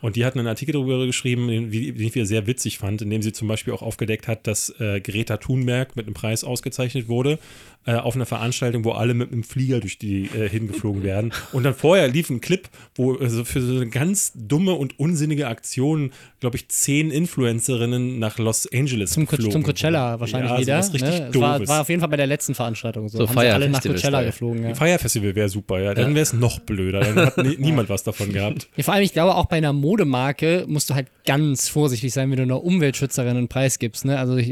[0.00, 3.22] Und die hat einen Artikel darüber geschrieben, den, ich wieder sehr witzig fand, in dem
[3.22, 7.38] sie zum Beispiel auch aufgedeckt hat, dass äh, Greta Thunberg mit einem Preis ausgezeichnet wurde
[7.86, 11.32] äh, auf einer Veranstaltung, wo alle mit einem Flieger durch die äh, hingeflogen werden.
[11.52, 15.48] Und dann vorher lief ein Clip, wo also für so eine ganz dumme und unsinnige
[15.48, 20.58] Aktion, glaube ich, zehn Influencerinnen nach Los Angeles Zum, Co- geflogen zum Coachella wahrscheinlich ja,
[20.60, 20.80] wieder.
[20.80, 21.28] ne?
[21.30, 23.18] Es war, war auf jeden Fall bei der letzten Veranstaltung so.
[23.18, 23.82] So Haben sie alle nach.
[23.82, 24.62] Coachella geflogen.
[24.64, 24.74] Ja.
[24.74, 25.94] Fire Festival wäre super, ja.
[25.94, 27.00] Dann wäre es noch blöder.
[27.00, 28.68] Dann hat nie, niemand was davon gehabt.
[28.76, 32.30] Ja, vor allem, ich glaube, auch bei einer Modemarke musst du halt ganz vorsichtig sein,
[32.30, 34.04] wenn du einer Umweltschützerin einen Preis gibst.
[34.04, 34.18] Ne?
[34.18, 34.48] Also ich,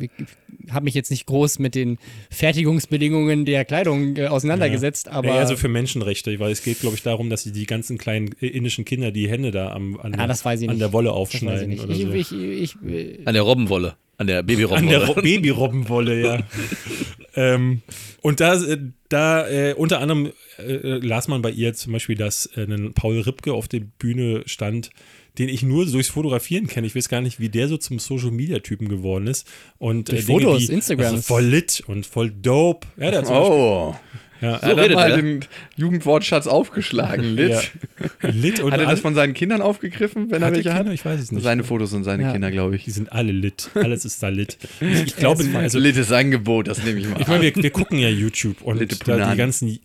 [0.00, 0.10] ich
[0.70, 1.98] habe mich jetzt nicht groß mit den
[2.70, 6.96] Fertigungsbedingungen der Kleidung äh, auseinandergesetzt, aber ja, eher so für Menschenrechte, weil es geht, glaube
[6.96, 10.14] ich, darum, dass sie die ganzen kleinen äh, indischen Kinder die Hände da am, an,
[10.18, 10.82] Ja, das weiß ich an nicht.
[10.82, 11.84] der Wolle das weiß ich aufschneiden nicht.
[11.84, 12.36] oder Ich, so.
[12.40, 13.94] ich, ich, ich, An der Robbenwolle.
[14.18, 14.98] An der an Babyrobbenwolle.
[14.98, 16.38] der Ro- Babyrobbenwolle, ja.
[17.36, 17.82] ähm,
[18.22, 22.46] und da, äh, da äh, unter anderem äh, las man bei ihr zum Beispiel, dass
[22.56, 24.90] äh, ein Paul Ripke auf der Bühne stand,
[25.38, 26.86] den ich nur durchs Fotografieren kenne.
[26.86, 29.46] Ich weiß gar nicht, wie der so zum Social-Media-Typen geworden ist.
[29.78, 31.06] Und, Durch Dinge Fotos, wie, Instagram.
[31.06, 32.86] Also voll lit und voll dope.
[32.96, 33.94] Ja, der hat zum Beispiel, Oh,
[34.42, 35.44] ja, so hat er redet mal den
[35.76, 37.24] Jugendwortschatz aufgeschlagen.
[37.36, 37.72] Lit.
[38.22, 40.68] ja, lit und Hat er das von seinen Kindern aufgegriffen, wenn er Hat er welche
[40.70, 40.84] Kinder?
[40.90, 40.94] hat?
[40.94, 41.42] Ich weiß es nicht.
[41.42, 42.32] Seine Fotos sind seine Ja.
[42.32, 42.94] Kinder, glaube Die ich.
[42.94, 43.70] sind alle lit.
[43.74, 44.58] Alles ist da lit.
[44.80, 47.20] Ich, ich glaube, also, Littes Angebot, das nehme ich mal.
[47.20, 49.78] ich meine, wir, wir gucken ja YouTube und da die ganzen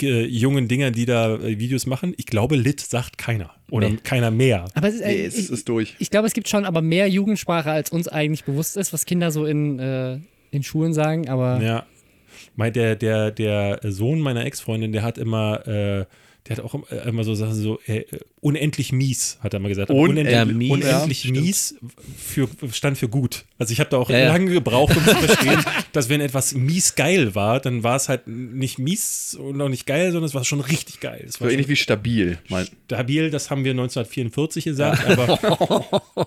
[0.00, 2.14] äh, jungen Dinger, die da äh, Videos machen.
[2.16, 3.50] Ich glaube, lit sagt keiner.
[3.70, 3.96] Oder Nee.
[4.02, 4.66] keiner mehr.
[4.74, 5.94] aber es ist, nee, es ich, ist durch.
[5.98, 9.30] ich glaube, es gibt schon aber mehr Jugendsprache, als uns eigentlich bewusst ist, was Kinder
[9.30, 10.18] so in, äh,
[10.50, 11.86] in Schulen sagen, aber Ja.
[12.56, 16.04] mein, der, der, der Sohn meiner Ex-Freundin, der hat immer, äh,
[16.48, 18.04] der hat auch äh, immer so Sachen so, äh,
[18.42, 19.88] unendlich mies, hat er mal gesagt.
[19.90, 21.74] Aber Unendlich unendlich, mies, unendlich ja, mies
[22.18, 23.44] für, stand für gut.
[23.56, 24.28] Also ich habe da auch Ja, ja.
[24.32, 28.26] lange gebraucht, um zu verstehen, dass wenn etwas mies geil war, dann war es halt
[28.26, 31.24] nicht mies und auch nicht geil, sondern es war schon richtig geil.
[31.26, 32.38] Es So war schon ähnlich wie stabil.
[32.86, 35.38] Stabil, das haben wir 1944 gesagt, aber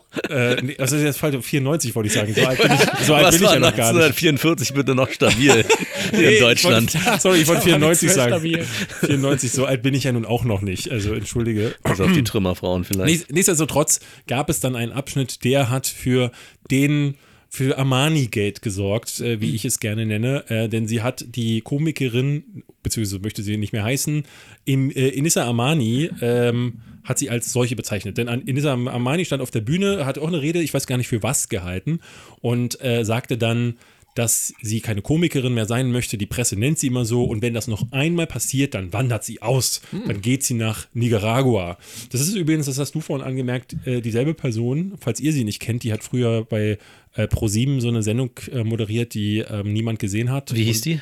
[0.30, 2.34] äh, nee, also jetzt falsch, 94 wollte ich sagen.
[2.34, 4.04] So alt bin ich, so alt bin ich ja noch gar nicht.
[4.04, 5.66] 1944 bitte noch stabil
[6.14, 6.94] Nee, in Deutschland?
[6.96, 8.32] Ich wollte, sorry, ich wollte 94 sagen.
[8.32, 8.66] Stabil.
[9.02, 10.90] 94, so alt bin ich ja nun auch noch nicht.
[10.92, 11.76] Also entschuldige.
[11.84, 13.10] Also auf die Trümmerfrauen vielleicht.
[13.12, 16.32] Nichts- Nichtsdestotrotz gab es dann einen Abschnitt, der hat für
[16.72, 17.16] den
[17.48, 22.64] für Armani-Gate gesorgt, äh, wie ich es gerne nenne, äh, denn sie hat die Komikerin,
[22.84, 24.24] beziehungsweise möchte sie nicht mehr heißen,
[24.66, 28.18] im, äh, Inissa Armani ähm, hat sie als solche bezeichnet.
[28.18, 31.08] Denn Inissa Armani stand auf der Bühne, hat auch eine Rede, ich weiß gar nicht
[31.08, 32.00] für was gehalten
[32.42, 33.76] und äh, sagte dann,
[34.16, 36.18] dass sie keine Komikerin mehr sein möchte.
[36.18, 37.26] Die Presse nennt sie immer so.
[37.26, 39.82] Und wenn das noch einmal passiert, dann wandert sie aus.
[40.08, 41.78] Dann geht sie nach Nicaragua.
[42.12, 45.60] Das ist übrigens, das hast du vorhin angemerkt, äh, dieselbe Person, falls ihr sie nicht
[45.60, 46.78] kennt, die hat früher bei
[47.16, 50.54] äh, ProSieben so eine Sendung äh, moderiert, die ähm, niemand gesehen hat.
[50.56, 51.02] Wie hieß die?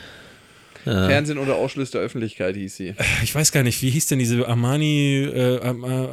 [0.85, 1.07] Ja.
[1.07, 2.93] Fernsehen oder Ausschluss der Öffentlichkeit hieß sie.
[3.23, 5.59] Ich weiß gar nicht, wie hieß denn diese Armani, äh, äh,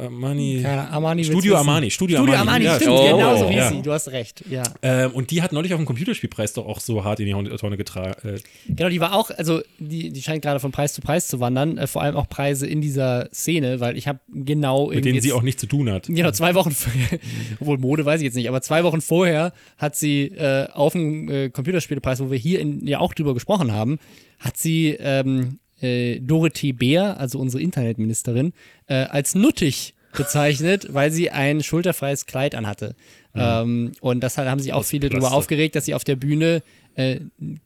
[0.05, 1.57] Armani, Armani Studio.
[1.57, 2.49] Armani, Studio, Studio Armani.
[2.49, 3.69] Armani, Ja, stimmt, oh, genau so hieß ja.
[3.69, 3.81] sie.
[3.81, 4.63] Du hast recht, ja.
[4.81, 7.77] Ähm, und die hat neulich auf dem Computerspielpreis doch auch so hart in die Tonne
[7.77, 8.15] getragen.
[8.27, 11.39] Äh, Genau, die war auch, also die, die scheint gerade von Preis zu Preis zu
[11.39, 15.15] wandern, äh, vor allem auch Preise in dieser Szene, weil ich habe genau mit denen
[15.15, 16.07] jetzt- sie auch nichts zu tun hat.
[16.07, 17.19] Genau, zwei Wochen, vorher-
[17.59, 21.29] obwohl Mode weiß ich jetzt nicht, aber zwei Wochen vorher hat sie äh, auf dem
[21.29, 23.99] äh, Computerspielepreis, wo wir hier in, ja auch drüber gesprochen haben,
[24.41, 28.53] hat sie ähm, äh, Dorothee Bär, also unsere Internetministerin,
[28.87, 32.95] äh, als nuttig bezeichnet, weil sie ein schulterfreies Kleid anhatte.
[33.33, 36.63] Ähm, und deshalb haben sich auch Aus viele darüber aufgeregt, dass sie auf der Bühne
[36.95, 37.19] äh,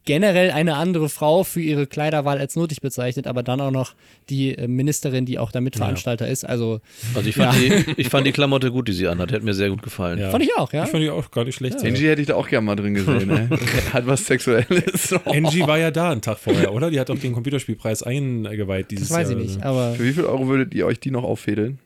[0.05, 3.93] generell eine andere Frau für ihre Kleiderwahl als nuttig bezeichnet, aber dann auch noch
[4.29, 6.43] die äh, Ministerin, die auch der Mitveranstalter ist.
[6.43, 6.79] Also
[7.15, 9.31] Also ich fand, die, ich fand die Klamotte gut, die sie anhat.
[9.31, 10.19] Hat mir sehr gut gefallen.
[10.19, 10.29] Ja.
[10.29, 10.83] fand ich auch, ja.
[10.83, 11.83] Ich fand die auch gar nicht schlecht.
[11.83, 13.29] Angie hätte ich da auch gerne mal drin gesehen.
[13.29, 13.47] ey.
[13.93, 15.13] Hat was Sexuelles.
[15.25, 16.91] Angie war ja da einen Tag vorher, oder?
[16.91, 19.43] Die hat auch den Computerspielpreis eingeweiht dieses Das weiß ich Jahr.
[19.43, 21.79] nicht, aber Für wie viel Euro würdet ihr euch die noch auffädeln?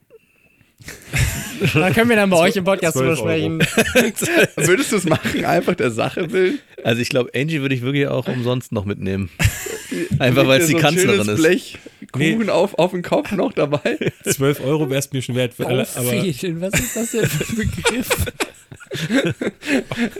[1.73, 3.61] Da können wir dann bei euch im Podcast drüber 12 Euro.
[3.63, 4.47] sprechen.
[4.67, 6.59] Würdest du es machen, einfach der Sache willen?
[6.83, 9.29] Also ich glaube, Angie würde ich wirklich auch umsonst noch mitnehmen.
[10.19, 11.41] Einfach weil sie dir so ein Kanzlerin ist.
[11.41, 11.77] Blech
[12.11, 13.97] Kuchen auf, auf den Kopf noch dabei?
[14.23, 15.53] 12 Euro wäre es mir schon wert.
[15.53, 18.09] Für alle, aber was ist das denn für ein Begriff?
[18.91, 18.99] Ich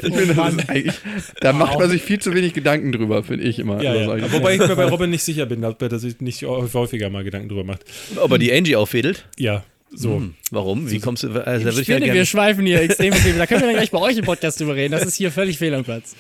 [0.02, 0.96] finde, das ist eigentlich,
[1.40, 3.82] da macht man sich viel zu wenig Gedanken drüber, finde ich immer.
[3.82, 4.32] ja, ja.
[4.32, 7.50] Wobei ich mir bei Robin nicht sicher bin, ob er sich nicht häufiger mal Gedanken
[7.50, 7.86] drüber macht.
[8.18, 9.26] Ob er die Angie auffädelt?
[9.38, 10.16] Ja, so.
[10.18, 10.90] Hm, warum?
[10.90, 11.28] Wie kommst du?
[11.30, 13.38] Also da Ich würde ich ja finde, wir schweifen hier extrem dem.
[13.38, 14.92] Da können wir dann gleich bei euch im Podcast drüber reden.
[14.92, 16.16] Das ist hier völlig fehl am Platz.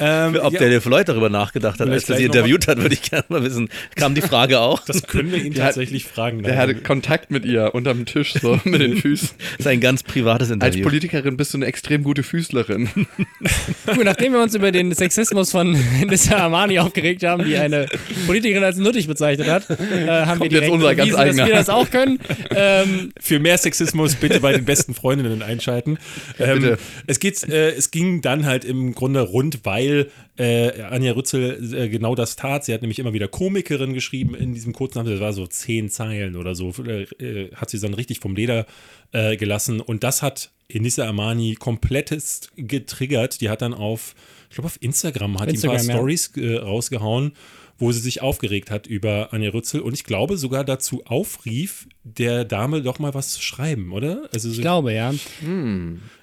[0.00, 2.94] Ähm, Ob ja, der Floyd darüber nachgedacht hat, als Vielleicht er sie interviewt hat, würde
[2.94, 3.68] ich gerne mal wissen.
[3.94, 4.84] Kam die Frage auch?
[4.84, 6.42] das können wir ihn Der hat- tatsächlich fragen.
[6.42, 9.30] Der hatte Kontakt mit ihr unterm Tisch, so mit den Füßen.
[9.38, 10.82] Das ist ein ganz privates Als Interview.
[10.84, 12.88] Politikerin bist du eine extrem gute Füßlerin.
[13.86, 15.72] Gut, nachdem wir uns über den Sexismus von
[16.06, 17.86] Nissa Armani aufgeregt haben, die eine
[18.26, 21.28] Politikerin als nuttig bezeichnet hat, äh, haben wir Kommt jetzt direkt unser ganz bewiesen, dass
[21.28, 21.46] eigener.
[21.46, 22.18] wir das auch können.
[22.54, 25.98] Ähm, Für mehr Sexismus bitte bei den besten Freundinnen einschalten.
[26.38, 31.74] Ähm, es, geht, äh, es ging dann halt im Grunde rund, weil äh, Anja Rützel
[31.74, 32.64] äh, genau das tat.
[32.64, 35.10] Sie hat nämlich immer wieder Komikerin geschrieben in diesem kurzen Namen.
[35.10, 36.72] Das war so zehn Zeilen oder so.
[36.84, 38.66] Äh, äh, hat sie dann richtig vom Leder
[39.12, 39.80] äh, gelassen.
[39.80, 43.40] Und das hat Enissa Armani komplettest getriggert.
[43.40, 44.14] Die hat dann auf,
[44.50, 45.94] ich glaube auf Instagram, hat die ein paar Instagram, ja.
[45.94, 47.32] Stories rausgehauen,
[47.78, 52.44] wo sie sich aufgeregt hat über Anja Rützel und ich glaube sogar dazu aufrief, der
[52.44, 54.28] Dame doch mal was zu schreiben, oder?
[54.32, 55.12] Also ich so, glaube, ja.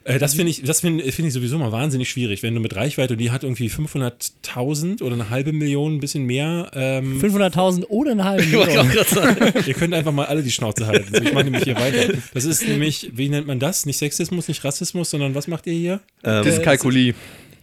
[0.06, 2.76] äh, das finde ich, das finde finde ich sowieso mal wahnsinnig schwierig, wenn du mit
[2.76, 6.72] Reichweite und die hat irgendwie 500.000 oder eine halbe Million, ein bisschen mehr.
[6.74, 8.92] Ähm, 500.000 oder eine halbe Million.
[9.68, 11.13] ihr könnt einfach mal alle die Schnauze halten.
[11.13, 12.13] So, ich mache nämlich hier weiter.
[12.34, 13.86] Das ist nämlich, wie nennt man das?
[13.86, 16.00] Nicht Sexismus, nicht Rassismus, sondern was macht ihr hier?
[16.24, 17.13] Ähm, Dyskalkulie.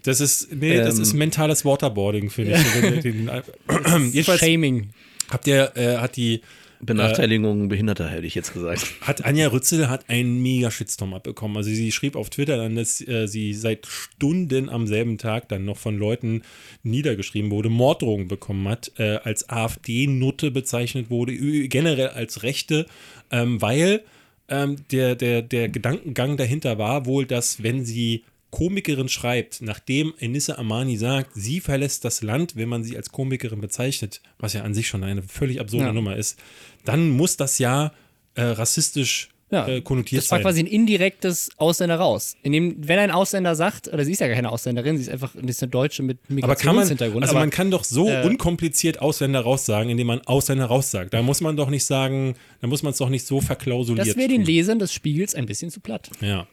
[0.03, 1.03] Das ist, nee, das Ähm.
[1.03, 3.01] ist mentales Waterboarding, finde ich.
[3.03, 3.31] Den-
[4.13, 4.91] Jedenfalls Shaming.
[5.31, 6.41] habt ihr, äh, hat die
[6.83, 8.87] Benachteiligung Behinderter, hätte ich jetzt gesagt.
[9.03, 11.59] hat Anja Rützel hat einen mega Shitstorm abbekommen.
[11.59, 15.67] Also sie schrieb auf Twitter dann, dass äh, sie seit Stunden am selben Tag dann
[15.67, 16.41] noch von Leuten
[16.83, 21.35] niedergeschrieben wurde, Morddrohungen bekommen hat, äh, als AfD-Nutte bezeichnet wurde,
[21.69, 22.87] generell als Rechte,
[23.31, 24.01] ähm, weil
[24.49, 30.57] ähm, der, der, der Gedankengang dahinter war wohl, dass wenn sie Komikerin schreibt, nachdem Enissa
[30.57, 34.75] Amani sagt, sie verlässt das Land, wenn man sie als Komikerin bezeichnet, was ja an
[34.75, 35.93] sich schon eine völlig absurde Ja.
[35.93, 36.39] Nummer ist,
[36.85, 37.93] dann muss das ja
[38.35, 40.43] äh, rassistisch Ja, äh, konnotiert Das war sein.
[40.43, 42.37] quasi ein indirektes Ausländer raus.
[42.43, 45.09] In dem, wenn ein Ausländer sagt, oder sie ist ja gar keine Ausländerin, sie ist
[45.09, 47.25] einfach sie ist eine Deutsche mit aber kann man, Migrationshintergrund.
[47.25, 51.13] also aber man kann doch so äh, unkompliziert Ausländer raussagen, indem man Ausländer raussagt.
[51.13, 54.17] Da muss man doch nicht sagen, da muss man es doch nicht so verklausuliert das
[54.17, 54.45] wäre den.
[54.45, 56.11] Lesern des Spiegels ein bisschen zu platt.
[56.21, 56.47] Ja,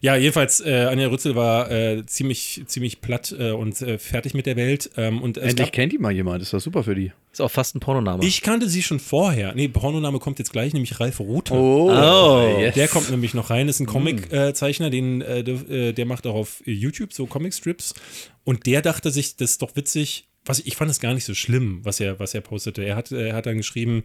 [0.00, 4.46] ja jedenfalls, äh, Anja Rützel war äh, ziemlich, ziemlich platt äh, und äh, fertig mit
[4.46, 4.90] der Welt.
[4.96, 7.12] Ähm, und Endlich gab, kennt die mal jemand, ist das super für die.
[7.32, 8.24] Ist auch fast ein Pornoname.
[8.24, 9.54] ich kannte sie schon vorher.
[9.54, 11.54] Nee, Pornoname kommt jetzt gleich, nämlich Ralf Rute.
[11.54, 12.58] Oh.
[12.58, 12.74] yes.
[12.74, 16.34] Der kommt nämlich noch rein, ist ein Comic-Zeichner, den, äh, der, äh, der macht auch
[16.34, 17.94] auf YouTube so Comic-Strips.
[18.42, 20.26] Und der dachte sich, das ist doch witzig.
[20.44, 22.82] Was, ich fand es gar nicht so schlimm, was er, was er postete.
[22.82, 24.04] Er hat, er hat dann geschrieben,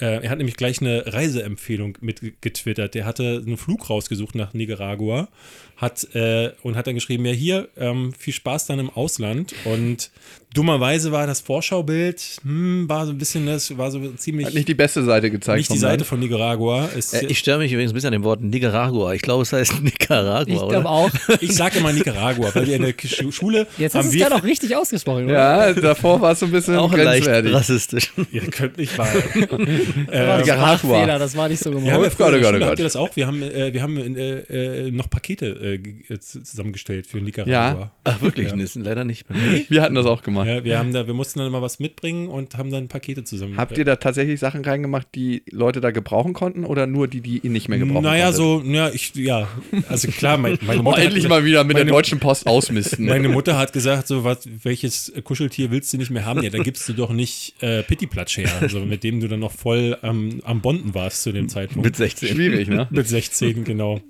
[0.00, 2.94] äh, er hat nämlich gleich eine Reiseempfehlung mitgetwittert.
[2.94, 5.28] Der hatte einen Flug rausgesucht nach Nicaragua
[5.76, 9.54] hat, äh, und hat dann geschrieben, ja hier, ähm, viel Spaß dann im Ausland.
[9.64, 10.10] Und
[10.54, 14.68] dummerweise war das Vorschaubild, hm, war so ein bisschen, das war so ziemlich Hat nicht
[14.68, 15.58] die beste Seite gezeigt.
[15.58, 16.88] nicht die Seite von Nicaragua.
[16.96, 19.12] Es, Äh, ich störe mich übrigens ein bisschen an dem Wort Nicaragua.
[19.12, 20.80] Ich glaube, es heißt Nicaragua, Ich oder?
[20.80, 21.10] glaube auch.
[21.42, 24.14] Ich sage immer Nicaragua, weil wir in der Schu- Schule Jetzt hast haben du es
[24.14, 24.20] wir.
[24.30, 25.34] gerade auch richtig ausgesprochen, oder?
[25.34, 27.52] Ja, davor war es so ein bisschen auch leicht grenzwertig.
[27.52, 28.12] rassistisch.
[28.32, 31.18] Ihr könnt nicht war ein Nicaragua.
[31.18, 32.04] Das war nicht so Wir haben gemeint.
[32.04, 32.68] ja früher der Gott, oh Gott.
[32.68, 33.14] habt ihr das auch?
[33.14, 37.92] Wir haben, äh, wir haben äh, äh, noch Pakete äh, äh, zusammengestellt für Nicaragua.
[38.04, 38.52] Ach, wirklich?
[38.54, 39.26] Nee, ist leider nicht.
[39.68, 40.46] Wir hatten das auch gemacht.
[40.46, 43.56] Ja, wir, haben da, wir mussten dann immer was mitbringen und haben dann Pakete zusammen.
[43.56, 47.38] Habt ihr da tatsächlich Sachen reingemacht, die Leute da gebrauchen konnten oder nur die, die
[47.38, 48.36] ihr nicht mehr gebrauchen Naja, konntet?
[48.36, 49.48] so, ja, ich, ja,
[49.88, 50.98] also klar, mein, meine Oh, Mutter.
[51.02, 53.06] endlich hat, mal wieder mit meine- der Deutschen Post ausmisten.
[53.16, 56.42] Meine Mutter hat gesagt, so was, welches Kuscheltier willst du nicht mehr haben?
[56.42, 59.52] Ja, da gibst du doch nicht äh, Pittiplatsch her, also mit dem du dann noch
[59.52, 61.84] voll am am Bonden warst zu dem Zeitpunkt.
[61.84, 62.28] Mit 16.
[62.28, 62.86] Schwierig, ne?
[62.90, 64.00] Mit 16, genau.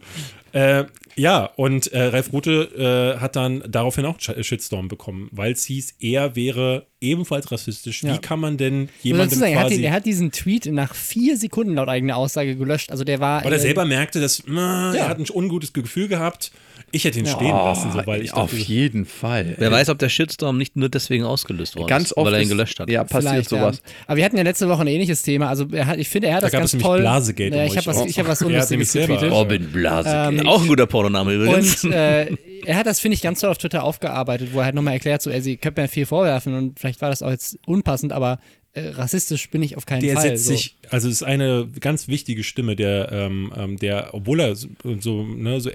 [0.56, 0.84] Äh,
[1.16, 5.64] ja, und äh, Ralf Rute äh, hat dann daraufhin auch Sch- Shitstorm bekommen, weil es
[5.64, 8.02] hieß, er wäre ebenfalls rassistisch.
[8.02, 8.18] Wie Ja.
[8.18, 9.74] kann man denn dazu jemandem sagen, er, hat quasi...
[9.76, 12.90] den, er hat diesen Tweet nach vier Sekunden laut eigener Aussage gelöscht.
[12.90, 13.44] Also der war.
[13.44, 15.02] weil er äh, selber merkte, dass na, Ja.
[15.04, 16.52] er hat ein ungutes Gefühl gehabt.
[16.92, 19.54] Ich hätte ihn stehen lassen, so, weil ich auf dachte, jeden Fall.
[19.58, 22.42] Wer weiß, ob der Shitstorm nicht nur deswegen ausgelöst worden Ganz ist, oft weil er
[22.42, 22.88] ihn gelöscht hat.
[22.88, 23.82] Ja, passiert Vielleicht, sowas.
[23.84, 23.92] Ja.
[24.06, 25.48] Aber wir hatten ja letzte Woche ein ähnliches Thema.
[25.48, 27.00] Also er hat, ich finde, er hat Da das gab ganz es nämlich toll.
[27.00, 29.32] Blasegate Ja, ich habe was, ich hab was Er Unlustiges getweetet.
[29.32, 30.08] Robin Blase.
[30.08, 31.84] Ähm, Auch ein guter Pornoname übrigens.
[31.84, 34.74] Und äh, er hat das, finde ich, ganz toll auf Twitter aufgearbeitet, wo er halt
[34.74, 37.58] nochmal erklärt, so, er sie könnte mir viel vorwerfen und vielleicht war das auch jetzt
[37.66, 38.38] unpassend, aber
[38.76, 40.30] rassistisch bin ich auf keinen Der Fall.
[40.30, 40.52] setzt so.
[40.52, 44.68] sich, also es ist eine ganz wichtige Stimme, der, ähm, ähm, der, obwohl er so,
[45.00, 45.70] so, ne, so,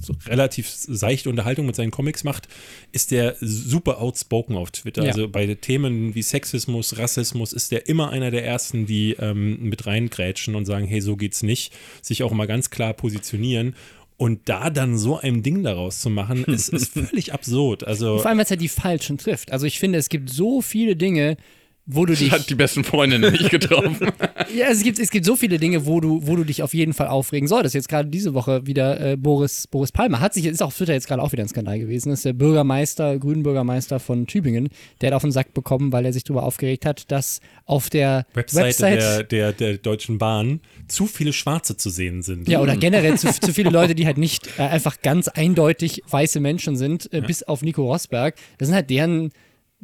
[0.00, 2.48] so relativ seichte Unterhaltung mit seinen Comics macht,
[2.92, 5.02] ist der super outspoken auf Twitter.
[5.02, 5.10] Ja.
[5.10, 9.86] Also bei Themen wie Sexismus, Rassismus ist der immer einer der ersten, die ähm, mit
[9.86, 13.74] reingrätschen und sagen, hey, so geht's nicht, sich auch immer ganz klar positionieren.
[14.16, 17.86] Und da dann so ein Ding daraus zu machen, ist, ist völlig absurd.
[17.86, 19.50] Also Vor allem, weil es halt die Falschen trifft.
[19.50, 21.38] Also ich finde, es gibt so viele Dinge,
[21.94, 22.30] wo du dich.
[22.30, 24.08] hat die besten Freundinnen nicht getroffen.
[24.54, 26.92] Ja, es gibt, es gibt so viele Dinge, wo du, wo du dich auf jeden
[26.92, 27.74] Fall aufregen solltest.
[27.74, 30.18] Jetzt gerade diese Woche wieder äh, Boris, Boris Palmer.
[30.20, 32.10] Hat sich, ist auch auf Twitter jetzt gerade auch wieder ein Skandal gewesen.
[32.10, 34.68] Das ist der Bürgermeister, Grünen Bürgermeister von Tübingen.
[35.00, 38.26] Der hat auf den Sack bekommen, weil er sich darüber aufgeregt hat, dass auf der
[38.34, 39.00] Webseite Website.
[39.00, 42.48] der, der, der Deutschen Bahn zu viele Schwarze zu sehen sind.
[42.48, 46.40] ja, oder generell zu, zu viele Leute, die halt nicht äh, einfach ganz eindeutig weiße
[46.40, 48.34] Menschen sind, äh, bis auf Nico Rosberg.
[48.58, 49.30] Das sind halt deren,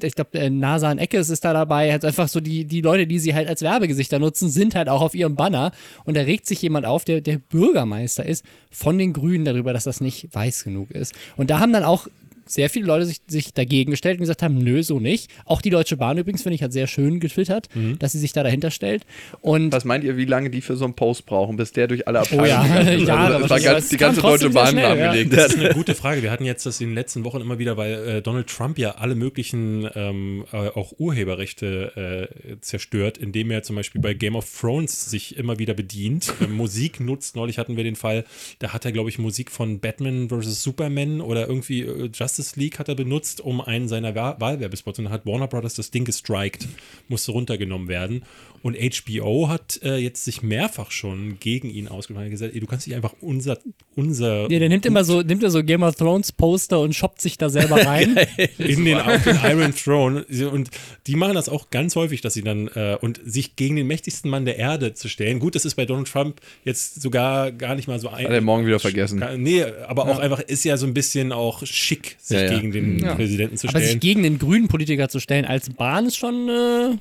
[0.03, 3.19] ich glaube, äh, Nasan Eckes ist da dabei, halt einfach so die, die Leute, die
[3.19, 5.73] sie halt als Werbegesichter nutzen, sind halt auch auf ihrem Banner.
[6.05, 9.85] Und da regt sich jemand auf, der der Bürgermeister ist, von den Grünen darüber, dass
[9.85, 11.15] das nicht weiß genug ist.
[11.37, 12.09] Und da haben dann auch
[12.47, 15.31] sehr viele Leute sich, sich dagegen gestellt und gesagt haben, nö, so nicht.
[15.45, 18.43] Auch die Deutsche Bahn übrigens, finde ich, hat sehr schön getwittert, dass sie sich da
[18.43, 19.05] dahinter stellt.
[19.41, 22.07] Und Was meint ihr, wie lange die für so einen Post brauchen, bis der durch
[22.07, 23.09] alle Oh ja, Abteilungen gegangen ist?
[23.09, 25.09] Jahre Also, das war ganz, die ganze Deutsche Bahn schnell, ja.
[25.11, 25.33] angelegt.
[25.33, 26.23] Das ist eine gute Frage.
[26.23, 28.93] Wir hatten jetzt das in den letzten Wochen immer wieder, weil äh, Donald Trump ja
[28.93, 34.49] alle möglichen ähm, äh, auch Urheberrechte äh, zerstört, indem er zum Beispiel bei Game of
[34.61, 37.37] Thrones sich immer wieder bedient, äh, Musik nutzt.
[37.37, 38.25] Neulich hatten wir den Fall,
[38.59, 40.63] da hat er, glaube ich, Musik von Batman vs.
[40.63, 44.99] Superman oder irgendwie äh, Justice League hat er benutzt, um einen seiner Wa Wahlwerbespots.
[44.99, 46.69] Und dann hat Warner Brothers das Ding gestrikt,
[47.09, 48.25] musste runtergenommen werden.
[48.63, 52.67] Und HBO hat äh, jetzt sich mehrfach schon gegen ihn ausgesprochen und gesagt, ey, du
[52.67, 53.59] kannst nicht einfach unser,
[53.95, 57.21] unser Ja, der nimmt immer so, nimmt er so Game of Thrones Poster und shoppt
[57.21, 58.19] sich da selber rein.
[58.59, 60.27] in den, auf den Iron Throne.
[60.51, 60.71] Und
[61.07, 64.31] die machen das auch ganz häufig, dass sie dann äh, und sich gegen den mächtigsten
[64.31, 65.39] Mann der Erde zu stellen.
[65.39, 68.25] Gut, das ist bei Donald Trump jetzt sogar gar nicht mal so ein.
[68.25, 69.23] Hat er morgen wieder vergessen.
[69.37, 72.59] Nee, aber auch einfach ist ja so ein bisschen auch schick, sich Ja, ja.
[72.59, 73.15] gegen den Ja.
[73.15, 74.01] Präsidenten zu Aber sich stellen.
[74.01, 76.49] gegen den grünen Politiker zu stellen als Bahn ist schon.
[76.49, 76.97] Äh,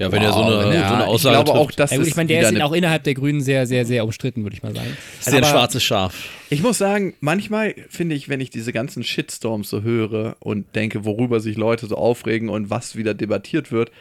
[0.00, 2.06] Ja, wenn er so eine, Ja, so eine Aussage ich glaube auch, dass ja gut,
[2.08, 4.74] ich meine, der ist auch innerhalb der Grünen sehr, sehr, sehr umstritten, würde ich mal
[4.74, 4.96] sagen.
[5.20, 6.28] ist ein Aber- schwarzes Schaf.
[6.50, 11.04] Ich muss sagen, manchmal finde ich, wenn ich diese ganzen Shitstorms so höre und denke,
[11.04, 13.92] worüber sich Leute so aufregen und was wieder debattiert wird,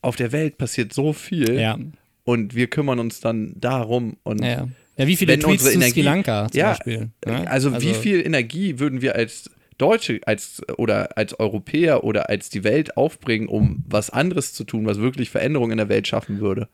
[0.00, 1.78] auf der Welt passiert so viel Ja.
[2.24, 4.68] und wir kümmern uns dann darum und Ja.
[4.96, 7.10] Ja, wie viele wenn Tweets unsere zu Energie, Sri Lanka zum ja, Beispiel?
[7.26, 7.50] ne?
[7.50, 9.50] Also, wie viel Energie würden wir als
[9.80, 14.86] Deutsche als, oder als Europäer oder als die Welt aufbringen, um was anderes zu tun,
[14.86, 16.68] was wirklich Veränderungen in der Welt schaffen würde?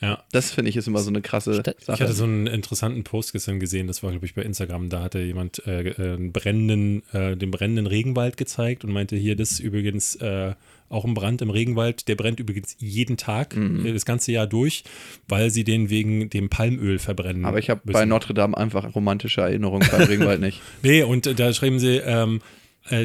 [0.00, 0.22] Ja.
[0.30, 2.04] Das finde ich ist immer so eine krasse Statt- Ich Sache.
[2.04, 4.88] hatte so einen interessanten Post gestern gesehen, das war, glaube ich, bei Instagram.
[4.90, 9.34] Da hatte jemand äh, äh, einen brennenden, äh, den brennenden Regenwald gezeigt und meinte, hier,
[9.34, 10.54] das ist übrigens äh,
[10.88, 12.08] auch ein Brand im Regenwald.
[12.08, 13.84] Der brennt übrigens jeden Tag, Mhm.
[13.86, 14.84] äh, das ganze Jahr durch,
[15.28, 17.44] weil sie den wegen dem Palmöl verbrennen.
[17.44, 20.60] Aber ich habe bei Notre Dame einfach romantische Erinnerungen beim Regenwald nicht.
[20.82, 22.40] Nee, und äh, da schreiben sie, ähm, äh,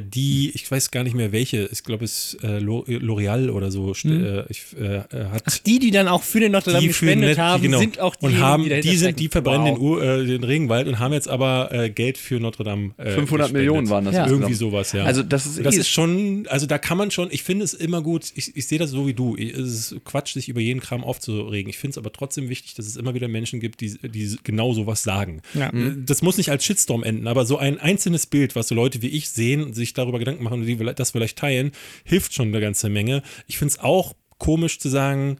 [0.01, 3.71] die, ich weiß gar nicht mehr welche, ich glaube es ist äh, Lo- L'Oreal oder
[3.71, 4.23] so, Hm.
[4.25, 7.37] äh, ich, äh, äh, hat Die, die dann auch für den Notre Dame gespendet Net-
[7.37, 7.79] haben, genau.
[7.79, 9.77] sind auch die, und haben, die, die, sind, die verbrennen Wow.
[9.77, 12.91] den, Ur, äh, den Regenwald und haben jetzt aber äh, Geld für Notre Dame.
[12.97, 13.53] Äh, 500 gespendet.
[13.53, 14.27] Millionen waren das Ja.
[14.27, 15.03] Irgendwie sowas, ja.
[15.03, 17.73] Also das ist, das eh- ist schon, also da kann man schon, ich finde es
[17.73, 19.35] immer gut, ich, ich sehe das so wie du.
[19.37, 21.69] Ich, es ist Quatsch, sich über jeden Kram aufzuregen.
[21.69, 24.73] Ich finde es aber trotzdem wichtig, dass es immer wieder Menschen gibt, die, die genau
[24.73, 25.41] sowas sagen.
[25.53, 25.71] Ja.
[26.05, 29.07] Das muss nicht als Shitstorm enden, aber so ein einzelnes Bild, was so Leute wie
[29.07, 31.71] ich sehen, sich darüber Gedanken machen und die das vielleicht teilen,
[32.03, 33.23] hilft schon eine ganze Menge.
[33.47, 35.37] Ich finde es auch komisch zu sagen,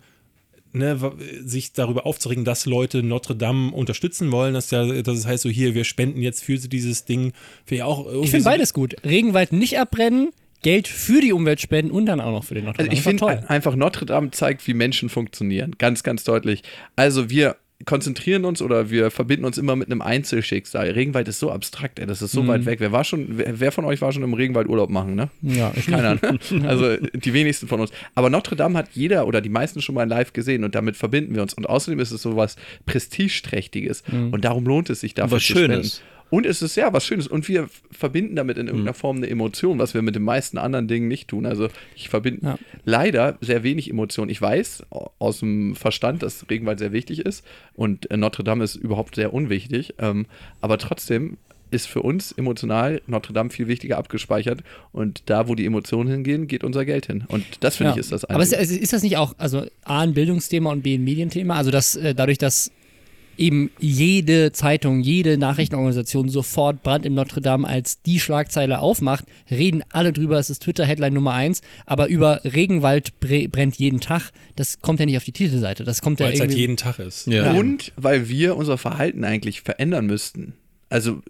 [0.73, 0.97] ne,
[1.43, 5.49] sich darüber aufzuregen, dass Leute Notre Dame unterstützen wollen, dass, ja, dass es heißt so,
[5.49, 7.33] hier, wir spenden jetzt für dieses Ding.
[7.69, 8.95] Ich auch irgendwie Ich finde so, beides gut.
[9.05, 10.29] Regenwald nicht abbrennen,
[10.61, 12.97] Geld für die Umwelt spenden und dann auch noch für den Notre Also Dame.
[12.97, 15.75] ich Das war finde einfach, Notre Dame zeigt, wie Menschen funktionieren.
[15.77, 16.63] Ganz, ganz deutlich.
[16.95, 20.89] Also wir konzentrieren uns oder wir verbinden uns immer mit einem Einzelschicksal.
[20.91, 22.47] Regenwald ist so abstrakt, ey, das ist so Mhm.
[22.47, 22.79] weit weg.
[22.79, 25.29] Wer war schon, wer, wer von euch war schon im Regenwald Urlaub machen, ne?
[25.41, 26.15] Ja, ich Keiner.
[26.15, 26.39] Ne?
[26.67, 27.91] Also die wenigsten von uns.
[28.15, 31.35] Aber Notre Dame hat jeder oder die meisten schon mal live gesehen und damit verbinden
[31.35, 31.53] wir uns.
[31.53, 34.03] Und außerdem ist es so was Prestigeträchtiges.
[34.11, 34.31] Mhm.
[34.33, 35.95] Und darum lohnt es sich dafür was zu Schönes.
[35.97, 36.12] spenden.
[36.33, 37.27] Und es ist ja was Schönes.
[37.27, 38.69] Und wir verbinden damit in Mhm.
[38.69, 41.45] irgendeiner Form eine Emotion, was wir mit den meisten anderen Dingen nicht tun.
[41.45, 42.57] Also ich verbinde Ja.
[42.85, 44.31] leider sehr wenig Emotionen.
[44.31, 48.63] Ich weiß au- aus dem Verstand, dass Regenwald sehr wichtig ist und äh, Notre Dame
[48.63, 49.93] ist überhaupt sehr unwichtig.
[49.99, 50.25] Ähm,
[50.59, 51.37] aber trotzdem
[51.69, 54.63] ist für uns emotional Notre Dame viel wichtiger abgespeichert.
[54.91, 57.25] Und da, wo die Emotionen hingehen, geht unser Geld hin.
[57.27, 57.93] Und das finde Ja.
[57.95, 58.79] ich ist das Aber ist, Einzige.
[58.81, 61.55] ist das nicht auch, also A, ein Bildungsthema und B, ein Medienthema?
[61.57, 62.71] Also, dass äh, dadurch, dass
[63.37, 69.83] eben jede Zeitung, jede Nachrichtenorganisation sofort Brand in Notre Dame als die Schlagzeile aufmacht, reden
[69.91, 74.81] alle drüber, es ist Twitter-Headline Nummer eins, aber über Regenwald bre brennt jeden Tag, das
[74.81, 75.83] kommt ja nicht auf die Titelseite.
[75.83, 77.27] Das kommt ja weil es halt jeden Tag ist.
[77.27, 77.53] Ja.
[77.53, 80.53] Und weil wir unser Verhalten eigentlich verändern müssten.
[80.89, 81.21] Also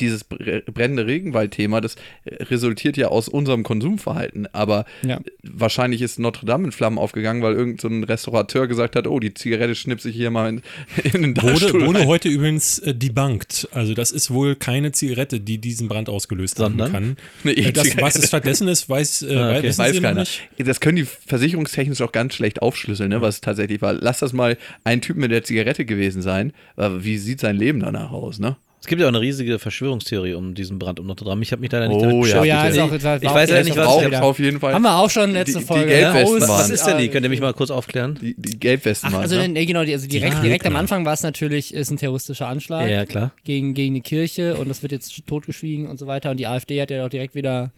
[0.00, 4.46] dieses br- brennende Regenwald-Thema, das äh, resultiert ja aus unserem Konsumverhalten.
[4.52, 5.20] Aber Ja.
[5.42, 9.20] wahrscheinlich ist Notre Dame in Flammen aufgegangen, weil irgendein so ein Restaurateur gesagt hat, oh,
[9.20, 10.62] die Zigarette schnipse ich hier mal in,
[11.12, 12.08] in den Wurde, Dachstuhl wurde rein.
[12.08, 13.68] heute übrigens äh, debunked.
[13.72, 16.92] Also das ist wohl keine Zigarette, die diesen Brand ausgelöst haben Sondern?
[16.92, 17.16] kann.
[17.44, 19.68] Eine Äh, das, was es stattdessen ist, weiß, äh, Ah, okay.
[19.76, 20.20] Weiß keiner.
[20.20, 20.48] nicht.
[20.58, 23.92] Das können die versicherungstechnisch auch ganz schlecht aufschlüsseln, ne, was es tatsächlich war.
[23.92, 26.52] Lass das mal ein Typ mit der Zigarette gewesen sein.
[26.76, 28.56] Aber wie sieht sein Leben danach aus, ne?
[28.80, 31.42] Es gibt ja auch eine riesige Verschwörungstheorie um diesen Brand um Notre Dame.
[31.42, 32.18] Ich habe mich leider nicht Oh, damit ja.
[32.18, 32.46] Oh beschäftigt.
[32.46, 34.22] ja, ist auch, ich war ich auch weiß ja nicht, was Auf, wieder.
[34.22, 34.72] auf jeden Fall.
[34.72, 35.86] Haben wir auch schon letzte Die- die Folge.
[35.86, 36.58] Gelbwesten Aus- waren.
[36.60, 37.08] was ist denn die?
[37.08, 38.16] Könnt ihr mich mal kurz aufklären?
[38.22, 39.66] Die, die Gelbwesten Ach, waren also ne?
[39.66, 40.76] genau, die- also direkt, Ja, direkt am.
[40.76, 42.88] Anfang war es natürlich, ist ein terroristischer Anschlag.
[42.88, 43.32] Ja, klar.
[43.44, 46.30] gegen, gegen die Kirche und das wird jetzt totgeschwiegen und so weiter.
[46.30, 47.72] Und die AfD hat ja auch direkt wieder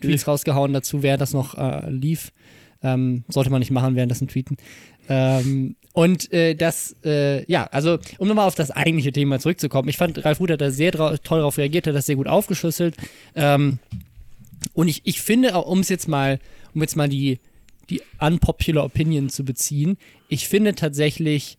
[0.00, 2.30] Tweets rausgehauen dazu, während das noch äh, lief.
[2.82, 4.56] Ähm, sollte man nicht machen, währenddessen tweeten.
[5.08, 9.88] Ähm, und äh, das, äh, ja, also um nochmal auf das eigentliche Thema zurückzukommen.
[9.88, 12.96] Ich fand, Ralf Ruth da sehr toll darauf reagiert, hat das sehr gut aufgeschlüsselt.
[13.36, 13.78] Ähm,
[14.72, 16.40] und ich, ich finde, auch, um es jetzt mal,
[16.74, 17.38] um jetzt mal die,
[17.90, 19.96] die unpopular Opinion zu beziehen,
[20.28, 21.58] ich finde tatsächlich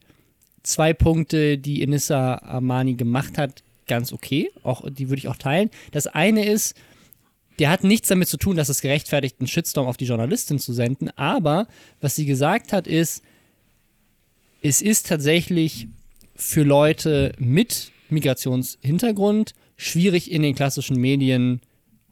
[0.63, 4.52] zwei Punkte, die Inissa Armani gemacht hat, ganz okay.
[4.63, 5.69] Auch, die würde ich auch teilen.
[5.93, 6.76] Das eine ist,
[7.60, 10.74] der hat nichts damit zu tun, dass es gerechtfertigt, einen Shitstorm auf die Journalistin zu
[10.74, 11.10] senden.
[11.15, 11.69] Aber
[12.02, 13.24] was sie gesagt hat, ist,
[14.67, 15.88] es ist tatsächlich
[16.36, 21.62] für Leute mit Migrationshintergrund schwierig in den klassischen Medien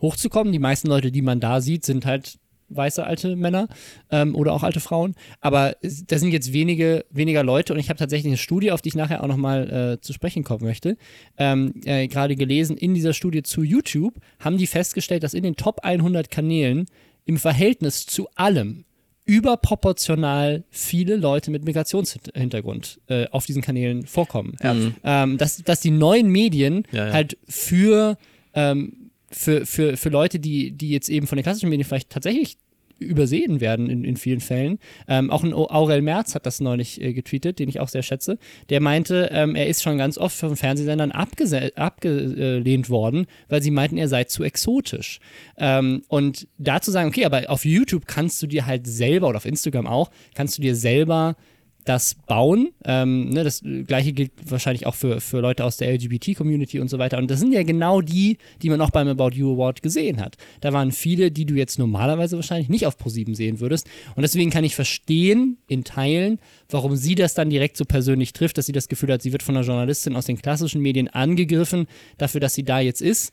[0.02, 0.54] hochzukommen.
[0.54, 2.38] Die meisten Leute, die man da sieht, sind halt
[2.70, 3.70] weiße alte Männer
[4.12, 5.16] ähm, oder auch alte Frauen.
[5.42, 8.89] Aber da sind jetzt wenige, weniger Leute und ich habe tatsächlich eine Studie, auf die
[8.89, 10.96] ich nachher auch nochmal äh, zu sprechen kommen möchte,
[11.39, 12.78] ähm, äh, gerade gelesen.
[12.78, 16.86] In dieser Studie zu YouTube haben die festgestellt, dass in den Top 100 Kanälen
[17.26, 18.86] im Verhältnis zu allem
[19.26, 24.56] überproportional viele Leute mit Migrationshintergrund äh, auf diesen Kanälen vorkommen.
[25.04, 27.14] Ähm, dass, dass die neuen Medien Ja, ja.
[27.14, 28.18] halt für,
[28.54, 32.58] ähm, für, für, für Leute, die, die jetzt eben von den klassischen Medien vielleicht tatsächlich
[33.00, 34.80] übersehen werden in, in vielen Fällen.
[35.08, 38.38] Ähm, auch ein Aurel Merz hat das neulich äh, getweetet, den ich auch sehr schätze.
[38.70, 43.98] Der meinte, ähm, er ist schon ganz oft von Fernsehsendern abgelehnt worden, weil sie meinten,
[43.98, 45.20] er sei zu exotisch.
[45.58, 49.38] Ähm, und da zu sagen, okay, aber auf YouTube kannst du dir halt selber oder
[49.38, 51.36] auf Instagram auch, kannst du dir selber
[51.86, 52.69] das bauen.
[52.86, 57.00] Ähm, ne, das gleiche gilt wahrscheinlich auch für, für Leute aus der LGBT-Community und so
[57.00, 57.18] weiter.
[57.18, 60.38] Und das sind ja genau die, die man auch beim About You Award gesehen hat.
[60.62, 63.88] Da waren viele, die du jetzt normalerweise wahrscheinlich nicht auf Pro7 sehen würdest.
[64.16, 66.39] Und deswegen kann ich verstehen, in Teilen,
[66.70, 69.43] warum sie das dann direkt so persönlich trifft, dass sie das Gefühl hat, sie wird
[69.43, 71.88] von einer Journalistin aus den klassischen Medien angegriffen
[72.18, 73.32] dafür, dass sie da jetzt ist.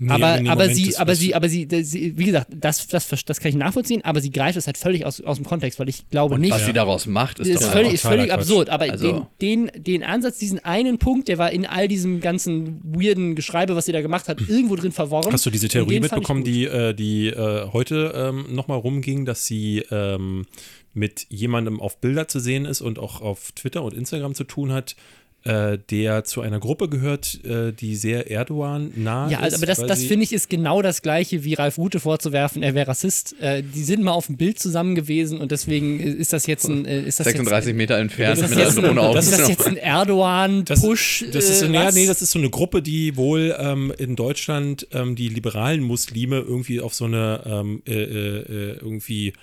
[0.00, 3.08] Nee, aber, in dem aber sie, aber sie, aber sie, sie, wie gesagt, das, das,
[3.08, 5.88] das kann ich nachvollziehen, aber sie greift es halt völlig aus, aus dem Kontext, weil
[5.88, 6.52] ich glaube nicht.
[6.52, 10.02] Was sie daraus macht, ist, ist, völlig, ist völlig absurd, aber Also- den, den, den
[10.02, 14.02] Ansatz, diesen einen Punkt, der war in all diesem ganzen weirden Geschreibe, was sie da
[14.02, 15.32] gemacht hat, irgendwo drin verworren.
[15.32, 19.84] Hast du diese Theorie mitbekommen, die, äh, die äh, heute ähm, nochmal rumging, dass sie
[19.92, 20.46] ähm,
[20.92, 24.72] mit jemandem auf Bilder zu sehen ist und auch auf Twitter und Instagram zu tun
[24.72, 24.96] hat,
[25.44, 29.44] äh, der zu einer Gruppe gehört, äh, die sehr Erdogan nah Ja, ist?
[29.44, 32.74] also, aber das, das finde ich ist genau das gleiche wie Ralf Rute vorzuwerfen, er
[32.74, 33.34] wäre Rassist.
[33.40, 36.86] Äh, die sind mal auf dem Bild zusammen gewesen und deswegen ist das jetzt ein.
[36.86, 39.16] Äh, ist das 36 jetzt, Meter entfernt ist das, mit jetzt, einer Drohne auf.
[39.16, 41.26] ist das jetzt ein Erdogan-Push?
[41.32, 44.16] Das ist, so, äh, ja, nee, das ist so eine Gruppe, die wohl ähm, in
[44.16, 49.38] Deutschland ähm, die liberalen Muslime irgendwie auf so eine ähm, äh, äh, äh, irgendwie ist-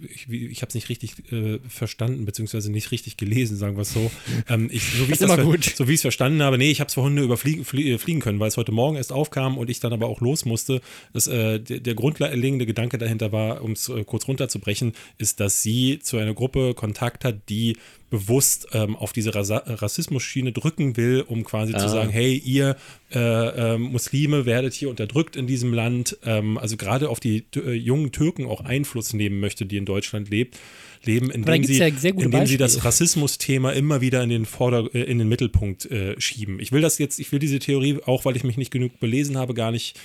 [0.00, 3.92] ich, ich habe es nicht richtig äh, verstanden, beziehungsweise nicht richtig gelesen, sagen wir es
[3.92, 4.10] so.
[4.48, 5.64] Ähm, ich, so wie ich gut.
[5.64, 8.40] So es verstanden habe, nee, ich habe es vorhin nur überfliegen flie- äh, fliegen können,
[8.40, 10.80] weil es heute Morgen erst aufkam und ich dann aber auch los musste.
[11.12, 15.62] Das, äh, der, der grundlegende Gedanke dahinter war, um es äh, kurz runterzubrechen, ist, dass
[15.62, 17.76] sie zu einer Gruppe Kontakt hat, die
[18.10, 22.76] bewusst ähm, auf diese Rassismus-Schiene drücken will, um quasi zu sagen, hey, ihr
[23.12, 27.72] äh, ähm, Muslime werdet hier unterdrückt in diesem Land, ähm, also gerade auf die äh,
[27.72, 30.58] jungen Türken auch Einfluss nehmen möchte, die in Deutschland lebt,
[31.04, 32.84] leben, indem, sie, ja indem sie das.
[32.84, 36.58] Rassismus-Thema immer wieder in den Vorder äh, in den Mittelpunkt äh, schieben.
[36.60, 39.38] Ich will das jetzt, ich will diese Theorie, auch weil ich mich nicht genug belesen
[39.38, 39.98] habe, gar nicht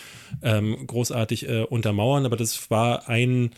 [0.44, 3.50] ähm, großartig äh, untermauern, aber das war ein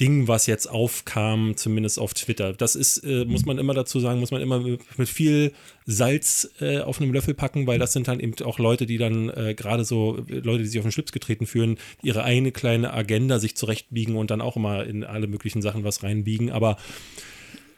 [0.00, 2.52] Ding, was jetzt aufkam, zumindest auf Twitter.
[2.52, 5.52] Das ist, äh, muss man immer dazu sagen, muss man immer mit, mit viel
[5.86, 9.28] Salz äh, auf einem Löffel packen, weil das sind dann eben auch Leute, die dann
[9.30, 12.92] äh, gerade so, äh, Leute, die sich auf den Schlips getreten fühlen, ihre eine kleine
[12.92, 16.50] Agenda sich zurechtbiegen und dann auch immer in alle möglichen Sachen was reinbiegen.
[16.50, 16.76] Aber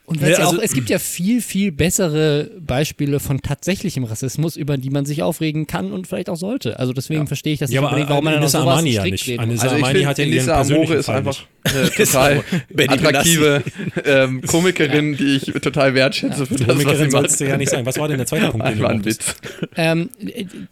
[0.06, 4.56] Und Ja, ja also- auch, es gibt ja viel, viel bessere Beispiele von tatsächlichem Rassismus,
[4.56, 6.78] über die man sich aufregen kann und vielleicht auch sollte.
[6.78, 9.04] Also deswegen verstehe ich das Ja, nicht aber warum man dann Anissa sowas Amani ja
[9.04, 9.28] nicht.
[9.38, 9.72] Anissa muss.
[9.74, 11.74] Also finde, hat ja ihren Amore persönlichen ist Fall einfach nicht.
[11.76, 13.62] eine total Benny attraktive
[14.04, 17.70] ähm, Komikerin, die ich total wertschätze für das, was sie Komikerin sollst du ja nicht
[17.70, 17.84] sagen.
[17.84, 19.04] Was war denn der zweite Punkt, Einfach ein?
[19.04, 19.34] Witz.
[19.74, 20.10] Ähm,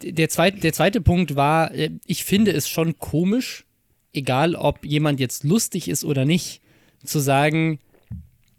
[0.01, 3.65] der, zweite, der zweite Punkt war, äh, ich finde es schon komisch,
[4.13, 6.61] egal ob jemand jetzt lustig ist oder nicht,
[7.03, 7.79] zu sagen,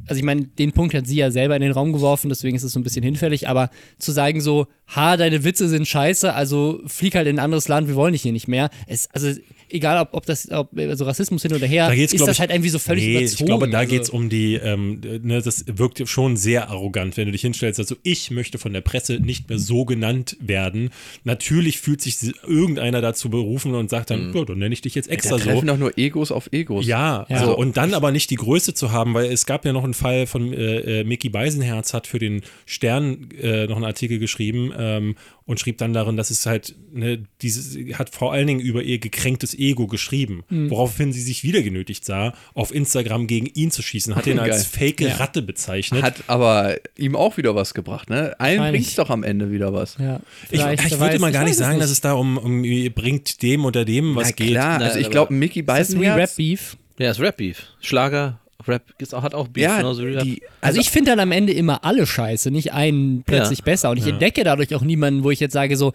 [0.06, 2.62] also ich meine, den Punkt hat sie ja selber in den Raum geworfen, deswegen ist
[2.62, 6.80] es so ein bisschen hinfällig, aber zu sagen so, ha, deine Witze sind scheiße, also
[6.86, 8.70] flieg halt in ein anderes Land, wir wollen dich hier nicht mehr.
[8.86, 9.30] Es, also
[9.76, 12.40] egal, ob, ob das, ob, also Rassismus hin oder her, Da geht's, ist das ich-
[12.40, 13.40] halt irgendwie so völlig nee, überzogen.
[13.42, 17.16] Ich glaube, da also, geht es um die, ähm, ne, das wirkt schon sehr arrogant,
[17.16, 20.90] wenn du dich hinstellst, also ich möchte von der Presse nicht mehr so genannt werden.
[21.24, 22.16] Natürlich fühlt sich
[22.46, 25.44] irgendeiner dazu berufen und sagt dann, ja, dann nenne ich dich jetzt Da extra so.
[25.44, 26.86] treffen doch nur Egos auf Egos.
[26.86, 27.44] Ja, Ja.
[27.44, 29.94] So, und dann aber nicht die Größe zu haben, weil es gab ja noch einen
[29.94, 34.72] Fall von äh, äh, Mickey Beisenherz hat für den Stern äh, noch einen Artikel geschrieben
[34.78, 35.16] ähm,
[35.46, 38.98] und schrieb dann darin, dass es halt, ne, dieses, hat vor allen Dingen über ihr
[38.98, 40.70] gekränktes Ego geschrieben, Mhm.
[40.70, 44.72] woraufhin sie sich wieder genötigt sah, auf Instagram gegen ihn zu schießen, hat ihn als
[44.72, 44.92] Geil.
[44.96, 46.02] fake Ratte bezeichnet.
[46.02, 48.34] Hat aber ihm auch wieder was gebracht, ne?
[48.40, 48.82] Allen Wahrscheinlich.
[48.82, 49.96] bringt's doch am Ende wieder was.
[49.98, 50.20] ja,
[50.50, 52.62] ich, ich würde mal gar nicht es sagen, dass es da um, um
[52.94, 54.50] bringt dem oder dem was Na geht.
[54.50, 56.18] klar, also ich glaube, Mickey Das ist wie Beisenherz.
[56.30, 56.76] Rap-Beef.
[56.98, 57.66] Ja, ist Rap-Beef.
[57.80, 59.62] Schlager, Rap ist auch, hat auch Beef.
[59.64, 60.22] Ja, genauso wie Rap.
[60.22, 63.64] die, Also ich finde dann am Ende immer alle scheiße, nicht einen plötzlich Ja.
[63.64, 63.90] besser.
[63.90, 65.92] Und ich entdecke dadurch auch niemanden, wo ich jetzt sage so,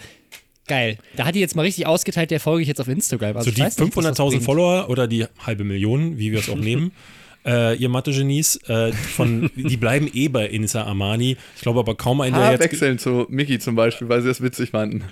[0.67, 3.35] geil, da hat die jetzt mal richtig ausgeteilt, der folge ich jetzt auf Instagram.
[3.37, 4.43] Also So die weiß nicht, was das 500.000 bringt.
[4.43, 6.91] Follower oder die halbe Million, wie wir es auch nehmen,
[7.45, 11.35] äh, ihr Mathe-Genies, äh, von, die bleiben eh bei Insa Amani.
[11.55, 12.61] Ich glaube aber kaum ein, der Haar jetzt.
[12.61, 15.03] wechseln zu Mickey zum Beispiel, weil sie das witzig fanden.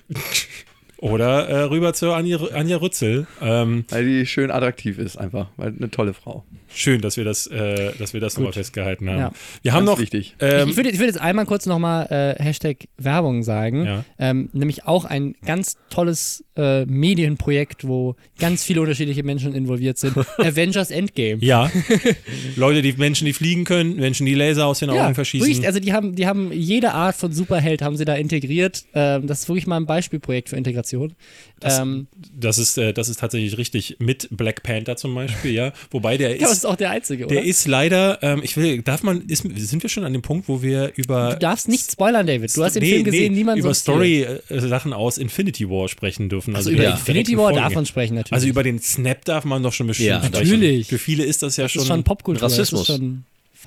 [0.97, 3.25] Oder äh, rüber zu Anja, Anja Rützel.
[3.41, 6.43] Ähm, Weil die schön attraktiv ist einfach, weil eine tolle Frau.
[6.73, 9.19] Schön, dass wir das, äh, dass wir das nochmal festgehalten haben.
[9.19, 9.31] Ja.
[9.61, 10.01] Wir haben Ganz noch.
[10.01, 10.35] wichtig.
[10.39, 12.05] Ähm, ich, würde ich würd jetzt einmal kurz nochmal
[12.39, 13.85] äh, Hashtag Werbung sagen.
[13.85, 14.05] Ja.
[14.17, 20.17] Ähm, nämlich auch ein ganz tolles äh, Medienprojekt, wo ganz viele unterschiedliche Menschen involviert sind.
[20.37, 21.43] Avengers Endgame.
[21.43, 21.71] ja,
[22.55, 25.47] Leute, die Menschen, die fliegen können, Menschen, die Laser aus den Augen Ja, verschießen.
[25.47, 28.85] wirklich, also die haben, die haben jede Art von Superheld haben sie da integriert.
[28.93, 31.13] Ähm, das ist wirklich mal ein Beispielprojekt für Integration.
[31.59, 33.97] Das- ähm, Das ist, äh, das ist tatsächlich richtig.
[33.99, 35.73] Mit Black Panther zum Beispiel, ja.
[35.91, 36.58] Wobei der ist.
[36.59, 37.35] Ist auch der einzige, oder?
[37.35, 40.47] Der ist leider, ähm, ich will, darf man, ist, sind wir schon an dem Punkt,
[40.47, 41.31] wo wir über.
[41.33, 42.55] du darfst nicht spoilern, David.
[42.55, 44.41] Du hast den Nee, Film gesehen, nee, niemand über sonst hier.
[44.45, 46.55] Story-Sachen aus Infinity War sprechen dürfen.
[46.55, 47.57] Also Also, über die Infinity War Folgen.
[47.57, 48.33] darf man sprechen, natürlich.
[48.33, 50.33] Also über den Snap darf man doch schon bestimmt Ja, sprechen.
[50.49, 50.87] natürlich.
[50.87, 51.81] Für viele ist das ja das schon.
[51.81, 52.43] ist schon Popkultur.
[52.43, 52.87] Rassismus.
[52.87, 53.23] Das ist schon.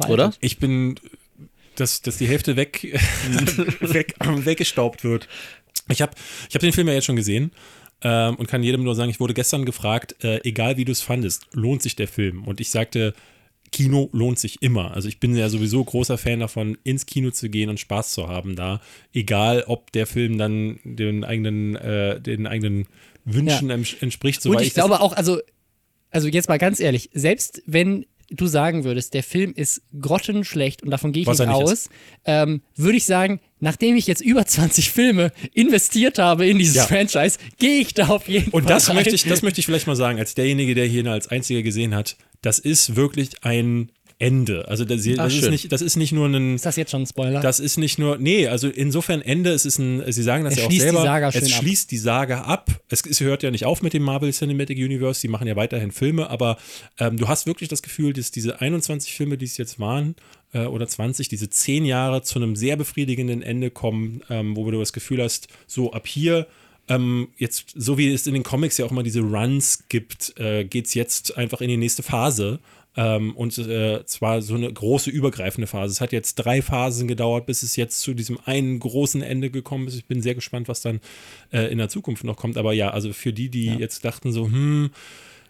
[0.08, 0.32] Oder?
[0.40, 0.94] Ich bin,
[1.76, 2.82] dass, dass die Hälfte weg,
[3.80, 4.14] weg,
[4.44, 5.28] weggestaubt wird.
[5.90, 6.12] Ich habe
[6.48, 7.50] ich hab den Film ja jetzt schon gesehen
[8.02, 11.00] ähm, und kann jedem nur sagen, ich wurde gestern gefragt, äh, egal wie du es
[11.02, 12.44] fandest, lohnt sich der Film?
[12.44, 13.14] Und ich sagte,
[13.70, 14.92] Kino lohnt sich immer.
[14.92, 18.28] Also ich bin ja sowieso großer Fan davon, ins Kino zu gehen und Spaß zu
[18.28, 18.80] haben da.
[19.14, 22.86] Egal, ob der Film dann den eigenen, äh, den eigenen
[23.24, 23.76] Wünschen Ja.
[23.76, 24.44] ents- entspricht.
[24.46, 25.40] Und ich das- glaube auch, also,
[26.10, 30.90] also jetzt mal ganz ehrlich, selbst wenn du sagen würdest, der Film ist grottenschlecht und
[30.90, 31.88] davon gehe ich Was nicht nicht aus,
[32.24, 36.86] ähm, würde ich sagen, nachdem ich jetzt über 20 Filme investiert habe in dieses Ja.
[36.86, 38.96] Franchise, gehe ich da auf jeden Und Fall das rein.
[38.96, 41.94] möchte, ich, das möchte ich vielleicht mal sagen, als derjenige, der hier als einziger gesehen
[41.94, 43.90] hat, das ist wirklich ein
[44.22, 44.68] Ende.
[44.68, 46.54] Also das, das, Ach, ist, nicht, das ist nicht nur ein.
[46.54, 47.40] Ist das jetzt schon ein Spoiler?
[47.40, 50.60] Das ist nicht nur, nee, also insofern Ende, es ist ein, Sie sagen das Er
[50.60, 51.60] ja auch selber, es ab.
[51.60, 52.70] schließt die Saga ab.
[52.88, 55.90] Es, es hört ja nicht auf mit dem Marvel Cinematic Universe, die machen ja weiterhin
[55.90, 56.56] Filme, aber
[57.00, 60.14] ähm, du hast wirklich das Gefühl, dass diese 21 Filme, die es jetzt waren,
[60.52, 64.78] äh, oder 20, diese 10 Jahre zu einem sehr befriedigenden Ende kommen, ähm, wo du
[64.78, 66.46] das Gefühl hast, so ab hier
[66.88, 70.64] ähm, jetzt, so wie es in den Comics ja auch immer diese Runs gibt, äh,
[70.64, 72.60] geht es jetzt einfach in die nächste Phase.
[72.94, 75.92] Ähm, und äh, zwar so eine große übergreifende Phase.
[75.92, 79.88] Es hat jetzt drei Phasen gedauert, bis es jetzt zu diesem einen großen Ende gekommen
[79.88, 79.96] ist.
[79.96, 81.00] Ich bin sehr gespannt, was dann
[81.52, 82.58] äh, in der Zukunft noch kommt.
[82.58, 84.90] Aber ja, also für die, die jetzt dachten so, hm,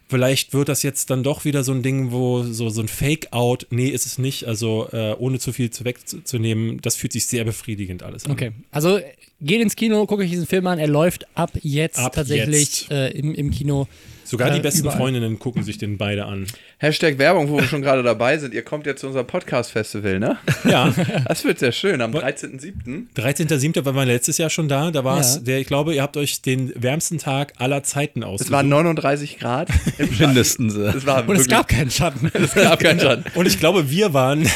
[0.07, 3.67] vielleicht wird das jetzt dann doch wieder so ein Ding, wo so, so ein Fake-out,
[3.71, 4.45] nee, ist es nicht.
[4.45, 8.31] Also äh, ohne zu viel zu wegzunehmen, das fühlt sich sehr befriedigend alles an.
[8.31, 8.99] Okay, also
[9.41, 10.79] geht ins Kino, guckt euch diesen Film an.
[10.79, 12.91] Er läuft ab jetzt Ab tatsächlich jetzt.
[12.91, 13.87] Äh, im, im Kino.
[14.33, 14.97] Sogar die Äh, besten überall.
[14.97, 16.45] Freundinnen gucken sich den beide an.
[16.79, 18.53] Hashtag Werbung, wo wir schon gerade dabei sind.
[18.53, 20.37] Ihr kommt jetzt zu unserem Podcast-Festival, ne?
[20.69, 20.93] Ja,
[21.27, 22.01] Das wird sehr schön.
[22.01, 23.07] Am 13.07.
[23.15, 23.85] 13.07.
[23.85, 24.91] waren wir letztes Jahr schon da.
[24.91, 25.41] Da war es, Ja.
[25.41, 28.47] der, ich glaube, ihr habt euch den wärmsten Tag aller Zeiten ausgesucht.
[28.47, 29.69] Es waren 39 Grad.
[30.19, 30.73] Mindestens.
[30.75, 32.31] Es war Und es wirklich- gab keinen Schatten.
[32.33, 33.23] es gab keinen Schatten.
[33.35, 34.47] Und ich glaube, wir waren,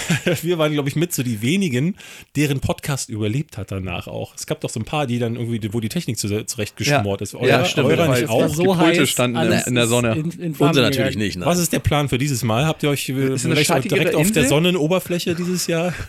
[0.41, 1.95] wir waren, glaube ich, mit so die wenigen,
[2.35, 4.33] deren Podcast überlebt hat danach auch.
[4.35, 7.35] Es gab doch so ein paar, die dann irgendwie, wo die Technik zu, zurechtgeschmort ist.
[7.35, 7.87] Euer, Ja, stimmt.
[7.87, 8.39] eurer nicht es auch.
[8.41, 10.15] war Es Pulte heiß, standen alles in der ist Sonne.
[10.15, 11.17] In, in Flammen Unser natürlich gegangen.
[11.17, 11.37] nicht.
[11.37, 11.45] Ne?
[11.45, 12.65] Was ist der Plan für dieses Mal?
[12.65, 14.45] Habt ihr euch äh, schattigere direkt auf der?
[14.47, 15.93] Sonnenoberfläche dieses Jahr?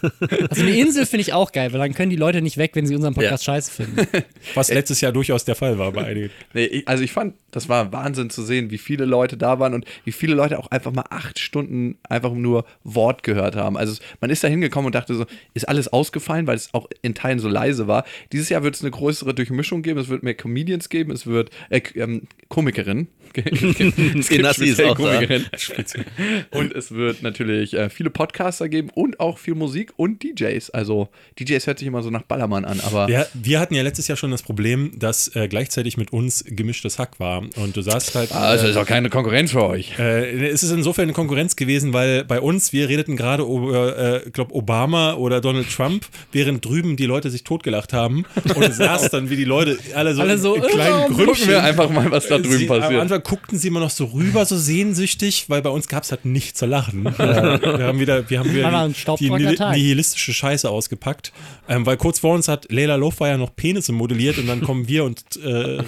[0.51, 2.87] Also eine Insel finde ich auch geil, weil dann können die Leute nicht weg, wenn
[2.87, 4.07] sie unseren Podcast scheiße finden.
[4.55, 6.31] Was letztes Jahr durchaus der Fall war bei einigen.
[6.55, 9.75] Nee, ich, also ich fand, das war Wahnsinn zu sehen, wie viele Leute da waren
[9.75, 13.77] und wie viele Leute auch einfach mal acht Stunden einfach nur Wort gehört haben.
[13.77, 17.15] Also man ist da hingekommen und dachte so, ist alles ausgefallen, weil es auch in
[17.15, 18.05] Teilen so leise war.
[18.33, 21.51] Dieses Jahr wird es eine größere Durchmischung geben, es wird mehr Comedians geben, es wird
[21.71, 23.09] äh, ähm, Komikerinnen.
[24.43, 25.15] Nassi ist auch da.
[25.15, 25.47] Komikerinnen.
[26.51, 30.71] Und es wird natürlich äh, viele Podcaster geben und auch viel Musik und DJs.
[30.71, 31.09] Also
[31.39, 34.17] DJs hört sich immer so nach Ballermann an, aber Ja, wir hatten ja letztes Jahr
[34.17, 37.43] schon das Problem, dass äh, gleichzeitig mit uns gemischtes Hack war.
[37.57, 38.33] Und du saßt halt.
[38.33, 39.99] also ist auch keine Konkurrenz für euch.
[39.99, 44.31] Äh, es ist insofern eine Konkurrenz gewesen, weil bei uns, wir redeten gerade über, äh,
[44.31, 48.25] glaube Obama oder Donald Trump, während drüben die Leute sich totgelacht haben
[48.55, 51.07] und du sahst dann, wie die Leute alle so, Alle so, in, in kleinen äh,
[51.09, 51.49] Gucken Grüppchen.
[51.49, 53.01] wir einfach mal, was da drüben Sie, Am passiert.
[53.01, 56.25] Anfang guckten sie immer noch so rüber, so sehnsüchtig, weil bei uns gab es halt
[56.25, 57.05] nichts zu lachen.
[57.19, 61.33] wir haben wieder, wir haben wieder die, die nihilistische Scheiße ausgepackt.
[61.69, 65.05] Ähm, weil kurz vor uns hat Leila Lofeyer noch Penisse modelliert und dann kommen wir
[65.05, 65.47] und äh,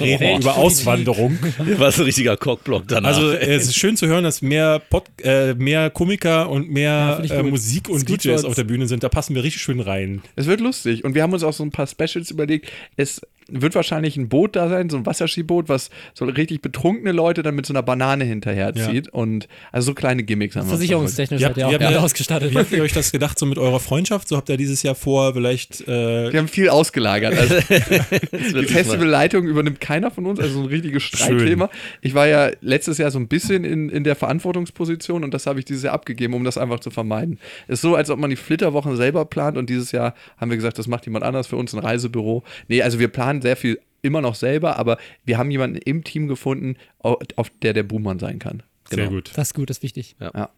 [0.00, 1.38] reden über Auswanderung.
[1.78, 3.08] War so ein richtiger Cockblock danach.
[3.08, 7.20] Also äh, es ist schön zu hören, dass mehr, Pod, äh, mehr Komiker und mehr
[7.24, 7.42] ich äh.
[7.42, 9.02] Musik und DJs auf der Bühne sind.
[9.02, 10.20] Da passen wir richtig schön rein.
[10.36, 11.04] Es wird lustig.
[11.04, 12.70] Und wir haben uns auch so ein paar Specials überlegt.
[12.96, 17.42] Es wird wahrscheinlich ein Boot da sein, so ein Wasserskiboot, was so richtig betrunkene Leute
[17.42, 19.08] dann mit so einer Banane hinterherzieht.
[19.08, 20.70] Und also so kleine Gimmicks haben wir.
[20.76, 22.52] Versicherungstechnisch hat habt, er auch ihr- ausgestattet.
[22.52, 24.28] Wie habt ihr euch das gedacht, so mit eurer Freundschaft?
[24.28, 25.80] So habt ihr dieses Jahr vor, vielleicht.
[25.88, 27.34] Äh, Wir haben viel ausgelagert.
[27.36, 27.54] Also
[28.60, 31.70] die Festivalleitung übernimmt keiner von uns, also so ein richtiges Streitthema.
[32.00, 35.58] Ich war ja letztes Jahr so ein bisschen in, in der Verantwortungsposition und das habe
[35.58, 37.38] ich dieses Jahr abgegeben, um das einfach zu vermeiden.
[37.68, 40.56] Es ist so, als ob man die Flitterwochen selber plant und dieses Jahr haben wir
[40.56, 42.42] gesagt, das macht jemand anders für uns, ein Reisebüro.
[42.68, 46.26] Nee, also wir planen sehr viel immer noch selber, aber wir haben jemanden im Team
[46.28, 48.62] gefunden, au- auf der der Buhmann sein kann.
[48.90, 49.30] Sehr gut.
[49.36, 50.16] Das ist gut, das ist wichtig.
[50.20, 50.50] Ja.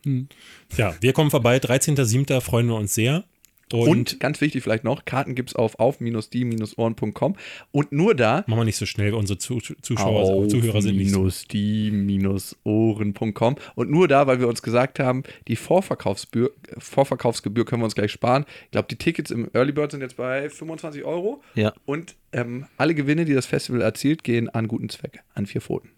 [0.76, 1.58] Ja, wir kommen vorbei.
[1.58, 2.40] 13.07.
[2.40, 3.24] freuen wir uns sehr.
[3.72, 7.36] Und, Und ganz wichtig vielleicht noch, Karten gibt es auf auf-die-ohren.com
[7.72, 11.18] und nur da machen wir nicht so schnell, unsere Zu Zuschauer, Zuhörer sind nicht so.
[11.20, 17.64] minus die minus Ohren.com und nur da, weil wir uns gesagt haben, die Vorverkaufsgebühr, Vorverkaufsgebühr
[17.64, 18.44] können wir uns gleich sparen.
[18.66, 21.72] Ich glaube, die Tickets im Early Bird sind jetzt bei 25 Euro Ja.
[21.84, 25.90] und ähm, alle Gewinne, die das Festival erzielt, gehen an guten Zweck, an vier Pfoten.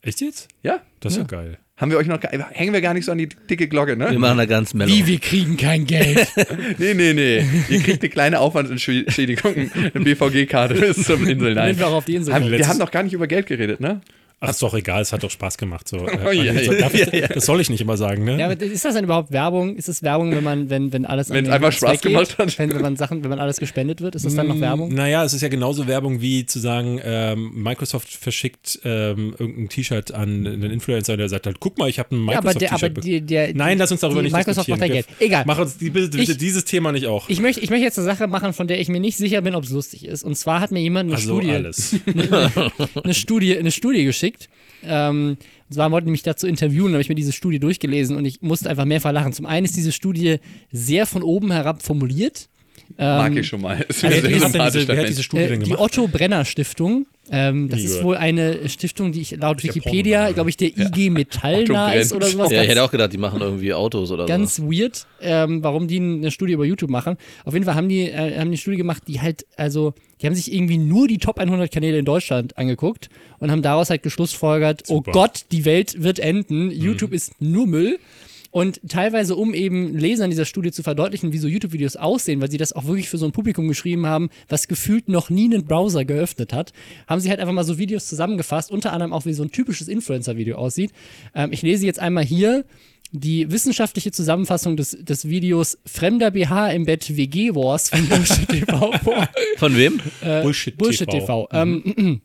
[0.00, 0.48] Echt jetzt?
[0.62, 1.58] Ja, Das ist ja, geil.
[1.82, 4.10] Haben wir euch noch, ge- hängen wir gar nicht so an die dicke Glocke, Wir
[4.12, 4.18] ne?
[4.18, 4.90] machen da ganz mellow.
[4.90, 6.26] Wie, wir kriegen kein Geld.
[6.78, 7.44] Nee, nee, nee.
[7.68, 11.54] Ihr kriegt eine kleine Aufwandsentschädigung, eine BVG-Karte bis zum Inseln.
[11.54, 11.76] Nein.
[11.76, 13.80] Damit wir auch auf die Insel Haben, wir haben noch gar nicht über Geld geredet,
[13.80, 14.00] ne?
[14.44, 15.88] Ach, ist doch egal, es hat doch Spaß gemacht.
[15.88, 15.98] So.
[16.08, 18.38] Äh, Oh, ja, also, ja, darf ich, Das soll ich nicht immer sagen, ne?
[18.38, 19.76] Ja, aber ist das denn überhaupt Werbung?
[19.76, 22.12] Ist es Werbung, wenn man, wenn, wenn alles an Wenn's den einfach Spaß geht?
[22.12, 22.58] gemacht hat.
[22.58, 24.92] Wenn, wenn man Sachen, wenn man alles gespendet wird, ist das dann noch Werbung?
[24.92, 30.12] Naja, es ist ja genauso Werbung wie zu sagen, ähm, Microsoft verschickt ähm, irgendein T-Shirt
[30.12, 32.80] an einen Influencer, der sagt halt, guck mal, ich habe ein Ja, aber der, aber
[32.88, 33.04] Microsoft-T-Shirt.
[33.04, 35.06] die, der, Nein, lass uns darüber nicht Microsoft macht da diskutieren.
[35.18, 35.28] Geld.
[35.30, 35.44] Egal.
[35.46, 37.28] Mach uns die, bitte, bitte Ich- dieses Thema nicht auch.
[37.28, 39.54] Ich möchte, ich möchte jetzt eine Sache machen, von der ich mir nicht sicher bin,
[39.54, 40.24] ob es lustig ist.
[40.24, 41.96] Und zwar hat mir jemand eine also Studie, alles.
[43.04, 44.31] eine Studie, eine Studie geschickt.
[44.84, 45.36] Ähm,
[45.68, 48.42] und zwar wollten die mich dazu interviewen, habe ich mir diese Studie durchgelesen und ich
[48.42, 49.32] musste einfach mehrfach lachen.
[49.32, 50.38] Zum einen ist diese Studie
[50.70, 52.48] sehr von oben herab formuliert.
[52.98, 53.80] Mag Ähm, ich schon mal.
[53.88, 55.22] Ist also wer, sehr hat diese, wer hat diese.
[55.22, 55.80] Studie Äh, denn die gemacht?
[55.80, 57.06] Otto Brenner Stiftung.
[57.30, 61.64] Ähm, das ist wohl eine Stiftung, die ich laut Wikipedia, glaube ich, der IG Metall
[61.68, 62.50] nah ist oder sowas.
[62.50, 64.64] Ja, ich ganz- hätte auch gedacht, die machen irgendwie Autos oder ganz so.
[64.70, 67.16] weird, ähm, warum die eine Studie über YouTube machen.
[67.44, 70.26] Auf jeden Fall haben die, äh, haben die eine Studie gemacht, die halt, also, die
[70.26, 73.08] haben sich irgendwie nur die Top 100 Kanäle in Deutschland angeguckt
[73.38, 75.10] und haben daraus halt geschlussfolgert, Super.
[75.10, 77.98] oh Gott, die Welt wird enden, YouTube ist nur Müll.
[78.52, 82.58] Und teilweise, um eben Lesern dieser Studie zu verdeutlichen, wie so YouTube-Videos aussehen, weil sie
[82.58, 86.04] das auch wirklich für so ein Publikum geschrieben haben, was gefühlt noch nie einen Browser
[86.04, 86.74] geöffnet hat,
[87.06, 89.88] haben sie halt einfach mal so Videos zusammengefasst, unter anderem auch wie so ein typisches
[89.88, 90.92] Influencer-Video aussieht.
[91.34, 92.66] Ähm, ich lese jetzt einmal hier
[93.10, 98.92] die wissenschaftliche Zusammenfassung des, des Videos Fremder BH im Bett WG Wars von Bullshit TV
[99.02, 99.28] vor.
[99.56, 99.98] Von wem?
[100.20, 101.48] Bullshit, Bullshit TV.
[101.52, 102.20] Ähm,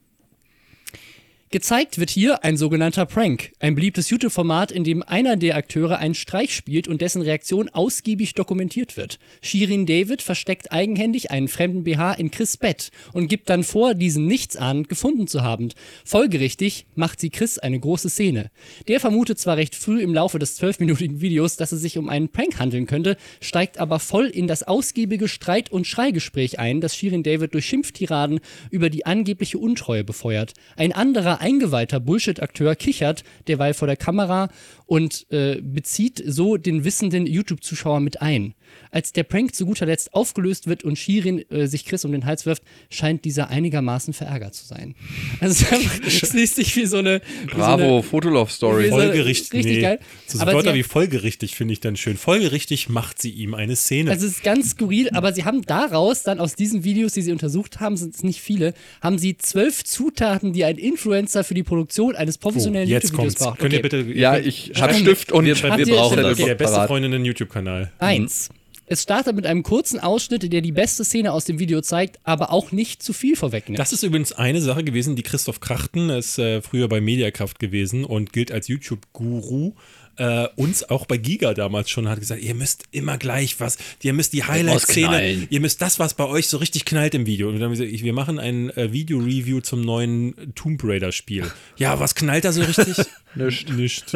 [1.50, 6.14] Gezeigt wird hier ein sogenannter Prank, ein beliebtes YouTube-Format, in dem einer der Akteure einen
[6.14, 9.18] Streich spielt und dessen Reaktion ausgiebig dokumentiert wird.
[9.42, 14.28] Shirin David versteckt eigenhändig einen fremden BH in Chris' Bett und gibt dann vor, diesen
[14.28, 15.70] nichtsahnend gefunden zu haben.
[16.04, 18.52] Folgerichtig macht sie Chris eine große Szene.
[18.90, 22.28] Der vermutet zwar recht früh im Laufe des zwölfminütigen Videos, dass es sich um einen
[22.28, 27.24] Prank handeln könnte, steigt aber voll in das ausgiebige Streit- und Schreigespräch ein, das Shirin
[27.24, 30.52] David durch Schimpftiraden über die angebliche Untreue befeuert.
[30.76, 34.50] Ein anderer eingeweihter Bullshit-Akteur kichert derweil vor der Kamera
[34.88, 38.56] und äh, bezieht so den wissenden YouTube-Zuschauer mit ein.
[38.92, 42.26] Als der Prank zu guter Letzt aufgelöst wird und Shirin äh, sich Chris um den
[42.26, 44.96] Hals wirft, scheint dieser einigermaßen verärgert zu sein.
[45.40, 48.86] Also es ist einfach- es liest sich wie so eine wie Bravo, so Fotolove-Story.
[48.90, 49.54] so- Folgerichtig.
[49.54, 49.82] richtig nee.
[49.82, 50.00] geil.
[50.26, 52.18] So Aber Wörter sie- wie folgerichtig finde ich dann schön.
[52.18, 54.12] Folgerichtig macht sie ihm eine Szene.
[54.12, 57.32] Also es ist ganz skurril, aber sie haben daraus dann aus diesen Videos, die sie
[57.32, 61.64] untersucht haben, sind es nicht viele, haben sie zwölf Zutaten, die ein Influencer für die
[61.64, 63.44] Produktion eines oh, professionellen jetzt YouTube-Videos kommt's.
[63.46, 63.60] braucht.
[63.60, 63.90] Könnt ihr Okay.
[64.04, 64.20] bitte.
[64.20, 66.34] Ja, ich habe Schreiben- Stift und wir- wir ihr- brauchen das.
[66.34, 66.46] okay.
[66.46, 66.88] Der beste.
[66.88, 67.92] Freundinnen YouTube-Kanal.
[68.00, 68.50] Eins.
[68.90, 72.54] Es startet mit einem kurzen Ausschnitt, der die beste Szene aus dem Video zeigt, aber
[72.54, 73.80] auch nicht zu viel vorwegnimmt.
[73.80, 78.06] Das ist übrigens eine Sache gewesen, die Christoph Krachten ist äh, früher bei Mediakraft gewesen
[78.06, 79.74] und gilt als YouTube-Guru.
[80.18, 84.14] Äh, uns auch bei Giga damals schon hat gesagt, ihr müsst immer gleich was, ihr
[84.14, 87.48] müsst die Highlight-Szene, ihr müsst das, was bei euch so richtig knallt im Video.
[87.48, 91.52] Und dann haben wir gesagt, wir machen ein äh, Video-Review zum neuen Tomb Raider-Spiel.
[91.78, 92.98] Ja, was knallt da so richtig?
[93.36, 93.70] Nischt.
[93.70, 94.12] Nicht.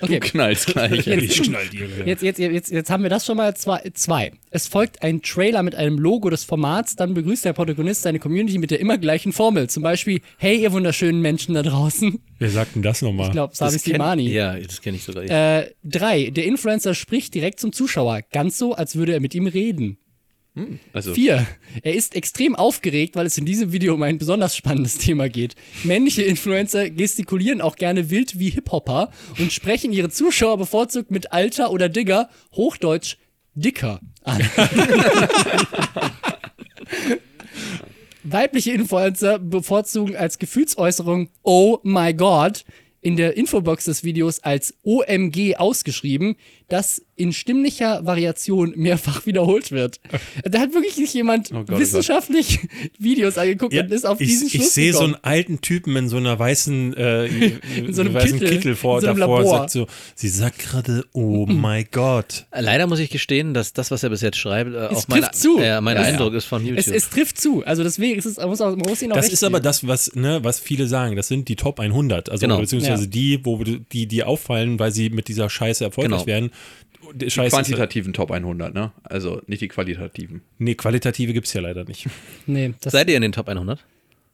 [0.00, 0.20] okay.
[0.20, 1.06] knallst gleich.
[1.18, 1.88] Ich knall dir.
[2.06, 4.32] Jetzt, jetzt, jetzt, jetzt haben wir das schon mal zwei, zwei.
[4.50, 8.58] Es folgt ein Trailer mit einem Logo des Formats, dann begrüßt der Protagonist seine Community
[8.58, 9.68] mit der immer gleichen Formel.
[9.68, 12.18] Zum Beispiel, hey, ihr wunderschönen Menschen da draußen.
[12.38, 13.26] Wer sagt denn das nochmal?
[13.26, 14.28] Ich glaube, Sabi Slimani.
[14.30, 15.24] Ja, das kenne ich sogar.
[15.24, 19.46] Äh, drei, der Influencer spricht direkt zum Zuschauer, ganz so, als würde er mit ihm
[19.46, 19.98] reden.
[20.92, 21.46] Also, Vier,
[21.82, 25.54] er ist extrem aufgeregt, weil es in diesem Video um ein besonders spannendes Thema geht.
[25.84, 31.70] Männliche Influencer gestikulieren auch gerne wild wie Hip-Hopper und sprechen ihre Zuschauer bevorzugt mit Alter
[31.70, 33.16] oder Digger, Hochdeutsch
[33.58, 34.38] Dicker, an.
[38.22, 42.64] Weibliche Influencer bevorzugen als Gefühlsäußerung Oh my God
[43.00, 46.36] in der Infobox des Videos als OMG ausgeschrieben,
[46.68, 50.00] das in stimmlicher Variation mehrfach wiederholt wird.
[50.44, 52.60] Da hat wirklich nicht jemand Oh Gott, wissenschaftlich
[52.98, 55.94] Videos angeguckt Ja, und ist auf ich, diesen Schluss ich sehe so einen alten Typen
[55.96, 57.60] in so einer weißen, äh, in
[57.92, 59.58] so einem weißen Kittel, Kittel, vor, in so einem davor Labor.
[59.58, 62.46] sagt so, sie sagt gerade, oh mein Gott.
[62.52, 65.22] Leider muss ich gestehen, dass das, was er bis jetzt schreibt, äh, Es auch mein,
[65.22, 65.58] trifft zu.
[65.58, 66.08] äh, mein Ja, ja.
[66.08, 66.78] Eindruck ist von YouTube.
[66.78, 67.64] Es, es trifft zu.
[67.64, 69.58] Also deswegen ist es, man muss, auch, man muss ihn auch Das recht ist aber
[69.58, 69.64] geben.
[69.64, 71.16] das, was, ne, was viele sagen.
[71.16, 72.30] Das sind die Top 100.
[72.30, 72.58] Also Genau.
[72.60, 73.08] beziehungsweise Ja.
[73.10, 76.26] die, wo die, die auffallen, weil sie mit dieser Scheiße erfolgreich Genau.
[76.26, 76.50] werden.
[77.12, 78.92] Die die Scheiße, quantitativen Top 100, ne?
[79.02, 80.42] Also nicht die qualitativen.
[80.58, 82.06] nee, qualitative gibt es ja leider nicht.
[82.46, 83.84] Nee, das, Seid ihr in den Top 100?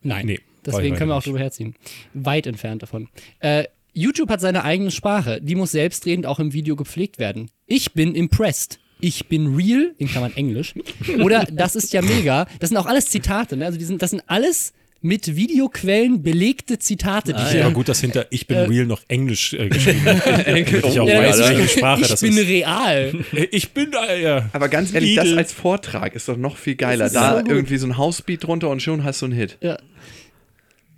[0.02, 1.74] Nein, Nee, deswegen können wir auch drüber herziehen.
[2.12, 3.08] Weit entfernt davon.
[3.40, 7.50] Äh, YouTube hat seine eigene Sprache, die muss selbstredend auch im Video gepflegt werden.
[7.66, 8.80] Ich bin impressed.
[9.00, 10.74] Ich bin real, in Klammern Englisch.
[11.22, 12.46] Oder das ist ja mega.
[12.60, 13.66] Das sind auch alles Zitate, ne?
[13.66, 14.72] Also die sind, das sind alles
[15.04, 17.60] mit Videoquellen belegte Zitate, die Ah, hier.
[17.60, 20.24] Ja, gut, dass hinter Ich bin Äh, real noch Englisch äh, geschrieben wird.
[20.84, 22.48] Ich auch Ja, weiß, welche Sprache ich das bin ist.
[22.48, 23.12] real.
[23.50, 24.48] Ich bin da, ja.
[24.52, 25.38] Aber ganz ehrlich, das Lidl.
[25.38, 27.04] als Vortrag ist doch noch viel geiler.
[27.04, 29.58] Das Da so irgendwie so ein Housebeat drunter und schon hast du einen Hit.
[29.60, 29.76] Ja.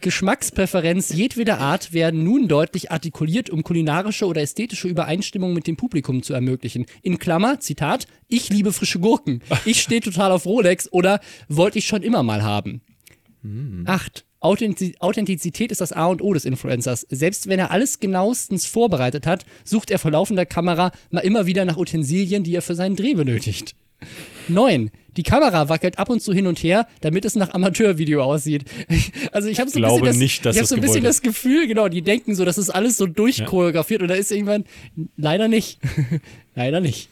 [0.00, 6.22] Geschmackspräferenz jedweder Art werden nun deutlich artikuliert, um kulinarische oder ästhetische Übereinstimmung mit dem Publikum
[6.22, 6.84] zu ermöglichen.
[7.02, 11.86] In Klammer, Zitat, ich liebe frische Gurken, ich stehe total auf Rolex oder wollte ich
[11.86, 12.82] schon immer mal haben.
[13.86, 14.24] Acht.
[14.40, 17.07] Authentiz- Authentizität ist das A und O des Influencers.
[17.11, 21.64] Selbst wenn er alles genauestens vorbereitet hat, sucht er vor laufender Kamera mal immer wieder
[21.64, 23.74] nach Utensilien, die er für seinen Dreh benötigt.
[24.49, 24.90] 9.
[25.16, 28.64] Die Kamera wackelt ab und zu hin und her, damit es nach Amateurvideo aussieht.
[29.32, 31.20] Also ich habe so ein bisschen das, nicht, dass ich hab so ein bisschen das
[31.22, 34.64] Gefühl, genau, die denken so, das ist alles so durchchoreografiert und da ist irgendwann
[35.16, 35.78] leider nicht.
[36.55, 37.09] leider nicht.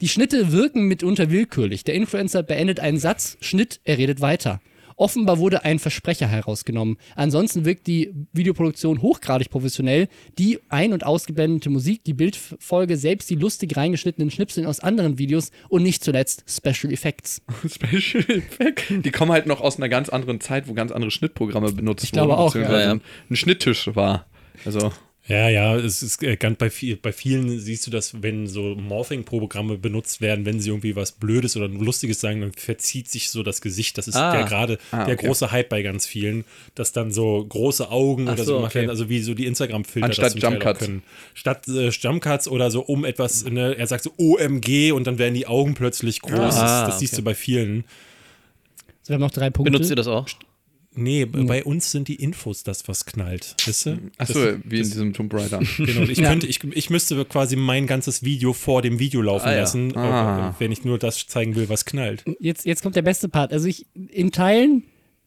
[0.00, 1.84] Die Schnitte wirken mitunter willkürlich.
[1.84, 4.60] Der Influencer beendet einen Satz, Schnitt, er redet weiter.
[5.02, 6.96] Offenbar wurde ein Versprecher herausgenommen.
[7.16, 10.06] Ansonsten wirkt die Videoproduktion hochgradig professionell.
[10.38, 15.50] Die ein- und ausgeblendete Musik, die Bildfolge, selbst die lustig reingeschnittenen Schnipseln aus anderen Videos
[15.68, 17.42] und nicht zuletzt Special Effects.
[17.68, 19.04] Special Effect.
[19.04, 22.12] Die kommen halt noch aus einer ganz anderen Zeit, wo ganz andere Schnittprogramme benutzt Ich
[22.12, 22.92] glaube wurden, auch, beziehungsweise ja.
[22.92, 24.26] ein, ein Schnitttisch war.
[24.64, 24.92] Also,
[25.28, 28.74] Ja, ja, es ist äh, ganz bei, viel, bei vielen siehst du das, wenn so
[28.74, 33.44] Morphing-Programme benutzt werden, wenn sie irgendwie was Blödes oder Lustiges sagen, dann verzieht sich so
[33.44, 33.96] das Gesicht.
[33.98, 34.32] Das ist Ah.
[34.32, 35.26] der gerade Ah, der okay.
[35.26, 36.44] große Hype bei ganz vielen,
[36.74, 38.74] dass dann so große Augen Ach oder so, so okay.
[38.74, 40.80] werden, also wie so die Instagram-Filter Anstatt das Jumpcuts.
[40.80, 41.02] können.
[41.34, 45.34] Statt äh, Jumpcuts oder so um etwas, ne, er sagt so OMG und dann werden
[45.34, 46.56] die Augen plötzlich groß.
[46.56, 47.22] Ah, das das siehst okay.
[47.22, 47.84] du bei vielen.
[49.02, 49.70] So, wir haben noch drei Punkte.
[49.70, 50.26] Benutzt ihr das auch?
[50.94, 53.56] Nee, bei uns sind die Infos das, was knallt.
[53.66, 53.98] Weißt du?
[54.18, 55.60] achso, Das- wie in diesem Tomb Raider.
[55.78, 56.28] Genau, ich, Ja.
[56.28, 59.60] könnte, ich, ich müsste quasi mein ganzes Video vor dem Video laufen Ah, ja.
[59.60, 60.50] lassen, Ah.
[60.50, 62.24] äh, wenn ich nur das zeigen will, was knallt.
[62.40, 63.52] jetzt, jetzt kommt der beste Part.
[63.52, 64.82] Also ich, in Teilen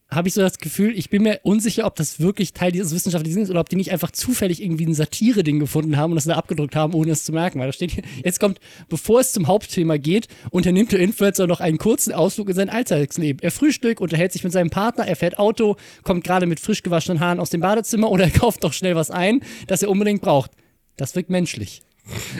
[0.10, 3.41] habe ich so das Gefühl, ich bin mir unsicher, ob das wirklich Teil dieses wissenschaftlichen
[3.41, 6.36] ist oder ob die nicht einfach zufällig irgendwie ein Satire-Ding gefunden haben und das da
[6.36, 7.60] abgedruckt haben, ohne es zu merken.
[7.60, 11.60] Weil da steht hier, jetzt kommt, bevor es zum Hauptthema geht, unternimmt der Influencer noch
[11.60, 13.41] einen kurzen Ausflug in sein Alltagsleben.
[13.41, 17.20] Er frühstückt, unterhält sich mit seinem Partner, er fährt Auto, kommt gerade mit frisch gewaschenen
[17.20, 20.51] Haaren aus dem Badezimmer oder er kauft doch schnell was ein, das er unbedingt braucht.
[20.97, 21.82] Das wirkt menschlich.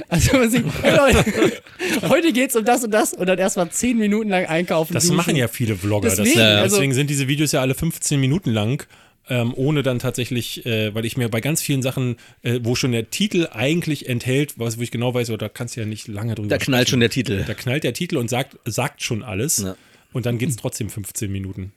[0.10, 1.62] Also man sieht, hey Leute,
[2.08, 4.94] heute geht's um das und das und dann erstmal zehn Minuten lang einkaufen.
[4.94, 5.18] Das duschen.
[5.18, 6.10] machen ja viele Vlogger.
[6.10, 8.86] Deswegen, das, also- deswegen sind diese Videos ja alle 15 Minuten lang.
[9.28, 12.92] Ähm, ohne dann tatsächlich, äh, weil ich mir bei ganz vielen Sachen, äh, wo schon
[12.92, 16.08] der Titel eigentlich enthält, was, wo ich genau weiß, oder da kannst du ja nicht
[16.08, 17.44] lange drüber Da knallt schon der Titel.
[17.48, 19.64] Da knallt der Titel und sagt, sagt schon alles.
[19.64, 19.76] Ja.
[20.14, 21.72] Und dann geht es trotzdem 15 Minuten.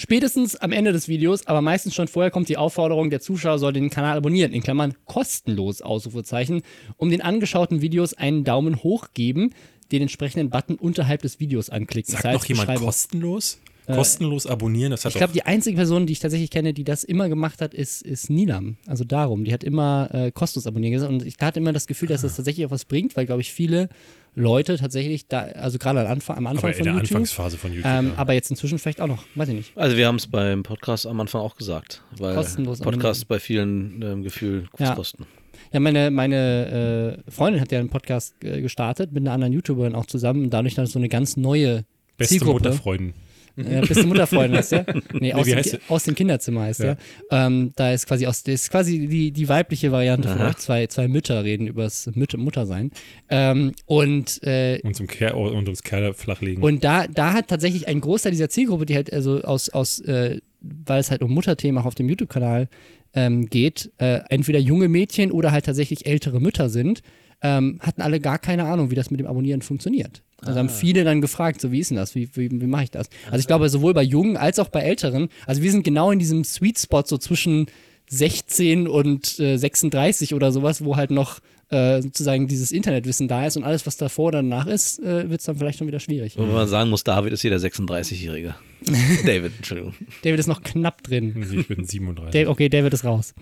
[0.00, 3.74] Spätestens am Ende des Videos, aber meistens schon vorher kommt die Aufforderung, der Zuschauer soll
[3.74, 6.62] den Kanal abonnieren, in Klammern kostenlos, Ausrufezeichen,
[6.96, 9.52] um den angeschauten Videos einen Daumen hoch geben,
[9.92, 12.12] den entsprechenden Button unterhalb des Videos anklicken.
[12.12, 13.60] Sagt Das heißt, noch jemand kostenlos?
[13.86, 17.04] Kostenlos abonnieren, das hat Ich glaube, die einzige Person, die ich tatsächlich kenne, die das
[17.04, 18.76] immer gemacht hat, ist, ist Nilam.
[18.86, 19.44] Also darum.
[19.44, 21.12] Die hat immer äh, kostenlos abonnieren gesagt.
[21.12, 23.52] Und ich hatte immer das Gefühl, dass das tatsächlich auch was bringt, weil, glaube ich,
[23.52, 23.88] viele
[24.34, 27.10] Leute tatsächlich da, also gerade am Anfang, am Anfang aber in von der YouTube.
[27.10, 27.90] Anfangsphase von YouTube.
[27.90, 28.12] Ähm, ja.
[28.16, 29.76] aber jetzt inzwischen vielleicht auch noch, weiß ich nicht.
[29.76, 34.00] Also wir haben es beim Podcast am Anfang auch gesagt, weil Kostenlos Podcast bei vielen
[34.02, 34.94] ähm, Gefühl Ja.
[34.94, 35.26] kosten.
[35.72, 39.94] Ja, meine, meine äh, Freundin hat ja einen Podcast äh, gestartet mit einer anderen YouTuberin
[39.94, 41.84] auch zusammen und dadurch dann so eine ganz neue
[42.16, 42.70] Beste Zielgruppe.
[42.70, 43.14] Mutterfreuden.
[43.56, 44.86] Äh, beste Mutterfreundin heißt der?
[45.20, 46.94] Nee, aus, wie dem, aus dem Kinderzimmer heißt Ja.
[46.94, 46.98] der.
[47.46, 50.48] Ähm, da ist quasi aus, ist quasi die, die weibliche Variante von Aha.
[50.50, 50.56] euch.
[50.58, 52.90] Zwei, zwei Mütter reden übers Mütter, Muttersein.
[53.28, 56.62] Ähm, und äh, Und, zum Ker und ums Kerle flachlegen.
[56.62, 60.40] und da, da hat tatsächlich ein Großteil dieser Zielgruppe, die halt also aus, aus äh,
[60.60, 62.68] weil es halt um Mutterthemen auch auf dem YouTube-Kanal
[63.14, 67.02] ähm, geht, äh, entweder junge Mädchen oder halt tatsächlich ältere Mütter sind,
[67.42, 70.22] ähm, hatten alle gar keine Ahnung, wie das mit dem Abonnieren funktioniert.
[70.42, 72.90] Also haben viele dann gefragt, so wie ist denn das, wie, wie, wie mache ich
[72.90, 73.08] das?
[73.26, 76.18] Also ich glaube, sowohl bei Jungen als auch bei Älteren, also wir sind genau in
[76.18, 77.66] diesem Sweet Spot so zwischen
[78.08, 83.56] 16 und äh, 36 oder sowas, wo halt noch äh, sozusagen dieses Internetwissen da ist
[83.56, 86.36] und alles, was davor oder danach ist, äh, wird es dann vielleicht schon wieder schwierig.
[86.36, 88.56] Und wenn man sagen muss, David ist hier der 36-Jährige.
[89.26, 89.94] David, Entschuldigung.
[90.22, 91.46] David ist noch knapp drin.
[91.56, 92.32] ich bin 37.
[92.32, 93.34] Dave, okay, David ist raus.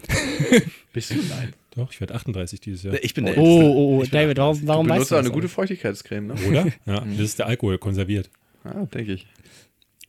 [0.93, 1.15] Bist du?
[1.15, 1.55] Nein.
[1.79, 2.95] Doch, ich werde 38 dieses Jahr.
[3.03, 3.65] Ich bin der Oh, Älteste.
[3.71, 5.25] oh, oh, Ich bin David, warum, warum du weißt benutzt du das?
[5.27, 6.35] eine gute Feuchtigkeitscreme, ne?
[6.49, 6.67] Oder?
[6.87, 8.31] Ja, das ist der Alkohol konserviert.
[8.65, 9.27] Ah, denke ich.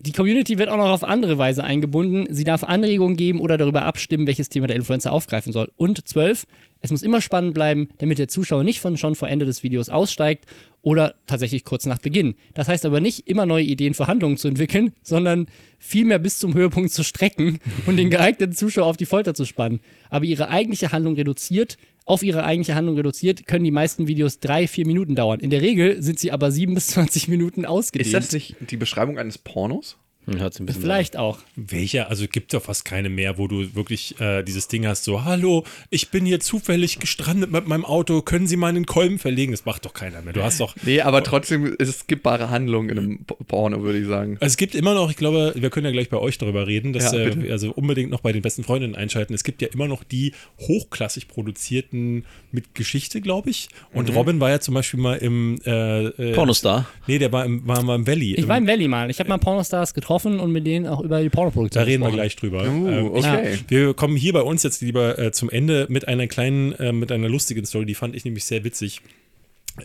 [0.01, 2.25] Die Community wird auch noch auf andere Weise eingebunden.
[2.33, 5.69] Sie darf Anregungen geben oder darüber abstimmen, welches Thema der Influencer aufgreifen soll.
[5.75, 6.47] Und zwölf,
[6.81, 9.89] es muss immer spannend bleiben, damit der Zuschauer nicht von schon vor Ende des Videos
[9.89, 10.45] aussteigt
[10.81, 12.35] oder tatsächlich kurz nach Beginn.
[12.53, 16.53] Das heißt aber nicht, immer neue Ideen für Handlungen zu entwickeln, sondern vielmehr bis zum
[16.53, 19.81] Höhepunkt zu strecken und den geeigneten Zuschauer auf die Folter zu spannen.
[20.09, 24.67] Aber ihre eigentliche Handlung reduziert, auf ihre eigentliche Handlung reduziert, können die meisten Videos drei,
[24.67, 25.41] vier Minuten dauern.
[25.41, 28.07] In der Regel sind sie aber sieben bis 20 Minuten ausgedehnt.
[28.07, 29.97] Ist das nicht die Beschreibung eines Pornos?
[30.25, 31.39] Hm, Hört sich ein bisschen Vielleicht auch.
[31.55, 32.09] Welcher?
[32.09, 35.63] Also gibt ja fast keine mehr, wo du wirklich äh, dieses Ding hast, so, hallo,
[35.89, 39.51] ich bin hier zufällig gestrandet mit meinem Auto, können Sie mal in den Kolben verlegen?
[39.51, 40.33] Das macht doch keiner mehr.
[40.33, 40.75] Du hast doch.
[40.83, 44.37] Nee, aber trotzdem ist es skippbare Handlung in einem Porno, würde ich sagen.
[44.39, 46.93] Also es gibt immer noch, ich glaube, wir können ja gleich bei euch darüber reden,
[46.93, 49.33] dass Ja, äh, also unbedingt noch bei den besten Freundinnen einschalten.
[49.33, 53.69] Es gibt ja immer noch die hochklassig produzierten mit Geschichte, glaube ich.
[53.93, 56.87] Und Robin war ja zum Beispiel mal im äh, äh, Pornostar.
[57.07, 58.35] Nee, der war, im, war mal im Valley.
[58.35, 59.09] Ich war im Valley mal.
[59.09, 62.07] Ich habe mal Pornostars getroffen und mit denen auch über die Pornoproduktion Da reden wir
[62.07, 62.15] gesprochen.
[62.15, 62.63] gleich drüber.
[62.63, 63.59] Uh, Ähm, ich- okay.
[63.67, 67.11] Wir kommen hier bei uns jetzt lieber äh, zum Ende mit einer kleinen, äh, mit
[67.11, 69.01] einer lustigen Story, die fand ich nämlich sehr witzig.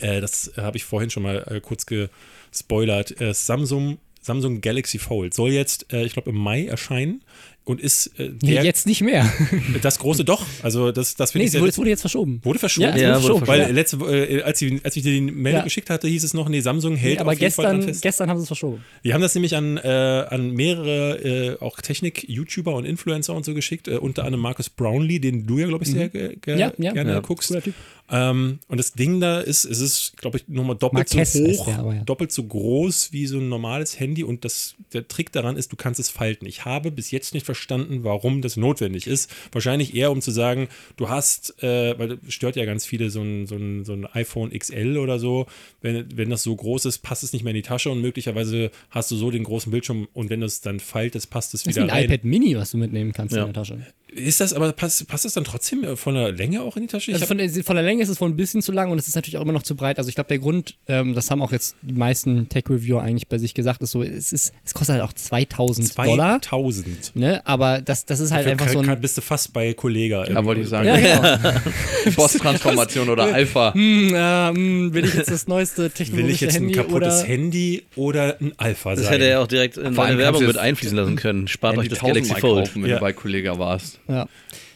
[0.01, 3.19] Äh, das habe ich vorhin schon mal äh, kurz gespoilert.
[3.21, 7.23] Äh, Samsung, Samsung Galaxy Fold soll jetzt, äh, ich glaube, im Mai erscheinen
[7.65, 9.31] und ist äh, Nee, der, jetzt nicht mehr.
[9.81, 10.45] das große doch.
[10.63, 12.39] Also das, das finde nee, ich wurde, es wurde jetzt verschoben.
[12.43, 12.89] Wurde verschoben?
[12.89, 13.47] Ja, es Ja, wurde wurde verschoben.
[13.47, 13.67] Weil ja.
[13.69, 15.63] letzte, äh, als, ich, als ich dir die Meldung Ja.
[15.63, 18.01] geschickt hatte, hieß es noch, nee, Samsung hält Nee, aber auf jeden Fall gestern, fest.
[18.01, 18.83] gestern haben sie es verschoben.
[19.03, 19.87] Die haben das nämlich an, äh,
[20.29, 25.19] an mehrere äh, auch Technik-YouTuber und Influencer und so geschickt, äh, unter anderem Marcus Brownlee,
[25.19, 26.37] den du ja, glaube ich, sehr Mhm.
[26.45, 26.91] Ja, ja.
[26.93, 27.19] gerne Ja.
[27.19, 27.47] guckst.
[27.49, 27.73] Cooler Typ.
[28.07, 31.65] Ähm, und das Ding da ist, es ist, glaube ich, nochmal doppelt Marquez so hoch,
[31.65, 32.03] der, aber ja.
[32.03, 34.23] doppelt so groß wie so ein normales Handy.
[34.23, 36.45] Und das, der Trick daran ist, du kannst es falten.
[36.45, 37.54] Ich habe bis jetzt nicht verstanden,
[38.03, 39.33] warum das notwendig ist.
[39.51, 43.21] Wahrscheinlich eher, um zu sagen, du hast, äh, weil das stört ja ganz viele so
[43.21, 45.45] ein, so ein, so ein iPhone XL oder so.
[45.81, 48.71] Wenn, wenn das so groß ist, passt es nicht mehr in die Tasche und möglicherweise
[48.89, 51.71] hast du so den großen Bildschirm und wenn du es dann faltest, passt es Das
[51.71, 52.05] ist wieder wie ein rein.
[52.05, 53.41] iPad Mini, was du mitnehmen kannst Ja.
[53.45, 53.85] in der Tasche.
[54.15, 56.87] Ist das aber, passt, passt das dann trotzdem äh, von der Länge auch in die
[56.87, 57.11] Tasche?
[57.11, 58.97] Ich Also von der, von der Länge ist es wohl ein bisschen zu lang und
[58.97, 59.97] es ist natürlich auch immer noch zu breit.
[59.97, 63.37] Also ich glaube, der Grund, ähm, das haben auch jetzt die meisten Tech-Reviewer eigentlich bei
[63.37, 66.41] sich gesagt, ist so, es, ist, es kostet halt auch 2000 Dollar.
[66.41, 67.15] 2000.
[67.15, 67.41] Ne?
[67.45, 69.01] Aber das, das ist halt Dafür einfach so ein.
[69.01, 70.23] bist du fast bei Kollega.
[70.23, 71.59] Da wollte ich sagen, Ja, genau.
[72.15, 73.73] Boss-Transformation oder Alpha.
[73.73, 77.19] hm, äh, hm, will ich jetzt das neueste Will technologische ich jetzt ein Handy kaputtes
[77.19, 79.13] oder Handy oder ein Alpha Das sein?
[79.13, 81.47] hätte er auch direkt in seine Werbung mit das einfließen lassen können.
[81.47, 82.71] Spart euch das Galaxy Fold.
[82.75, 82.95] wenn Ja.
[82.95, 83.99] du bei Kollega warst.
[84.07, 84.27] Ja.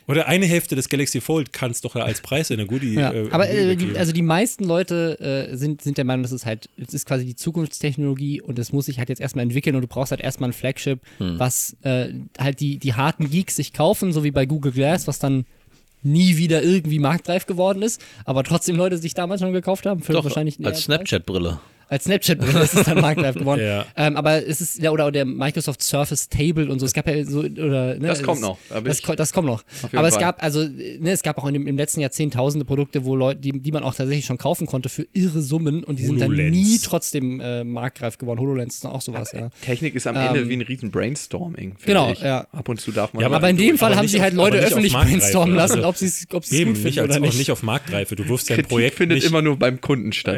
[0.08, 2.96] Oder eine Hälfte des Galaxy Fold kannst doch als Preis in der Goodie.
[2.96, 5.20] Ja, äh, aber äh, die, also die meisten Leute
[5.52, 8.74] äh, sind, sind der Meinung, dass es halt, es ist quasi die Zukunftstechnologie und es
[8.74, 11.38] muss sich halt jetzt erstmal entwickeln und du brauchst halt erstmal ein Flagship, Hm.
[11.38, 12.10] was äh,
[12.40, 15.46] halt die, die harten Geeks sich kaufen, so wie bei Google Glass, was dann
[16.02, 20.14] nie wieder irgendwie marktreif geworden ist, aber trotzdem Leute sich damals schon gekauft haben, für
[20.14, 21.60] Doch, wahrscheinlich als Snapchat-Brille.
[21.90, 23.62] Als Snapchat ist es dann marktreif geworden.
[23.62, 23.86] Ja.
[23.98, 26.86] Ähm, aber es ist ja oder der Microsoft Surface Table und so.
[26.86, 29.64] Es gab ja so oder ne, Das kommt es- noch, da Das, das kommt noch.
[29.94, 30.24] Aber es Fall.
[30.24, 33.40] gab also ne, es gab auch in dem, im letzten Jahrzehnt tausende Produkte, wo Leute,
[33.42, 36.30] die, die man auch tatsächlich schon kaufen konnte für irre Summen und die sind dann
[36.32, 36.56] HoloLens.
[36.56, 38.40] nie trotzdem äh, marktreif geworden.
[38.40, 39.50] HoloLens ist auch sowas, ja.
[39.62, 41.76] Technik ist am Ähm, Ende wie ein riesen Brainstorming.
[41.86, 42.22] genau, ich.
[42.22, 42.46] ja.
[42.52, 43.22] Ab und zu darf man.
[43.22, 46.06] Ja, Aber in dem Fall haben sie halt Leute öffentlich brainstormen lassen, Also ob sie
[46.06, 47.38] es gut nicht, finden als, oder auch nicht.
[47.38, 48.16] nicht auf Marktreife.
[48.16, 50.38] Du wirfst dein Projekt findet immer nur beim Kunden statt,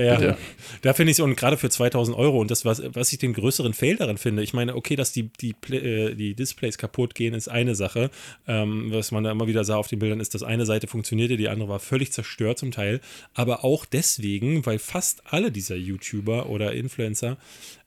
[0.81, 3.73] da finde ich es, gerade für 2000 Euro und das, was, was ich den größeren
[3.73, 7.47] Fail daran finde, ich meine, okay, dass die, die, äh, die Displays kaputt gehen, ist
[7.47, 8.11] eine Sache.
[8.47, 11.37] Ähm, was man da immer wieder sah auf den Bildern, ist, dass eine Seite funktionierte,
[11.37, 13.01] die andere war völlig zerstört zum Teil.
[13.33, 17.37] Aber auch deswegen, weil fast alle dieser YouTuber oder Influencer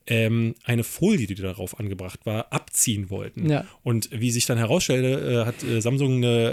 [0.06, 3.48] ähm, eine Folie, die darauf angebracht war, abziehen wollten.
[3.48, 3.64] Ja.
[3.82, 6.50] Und wie sich dann herausstellte, äh, hat äh, Samsung eine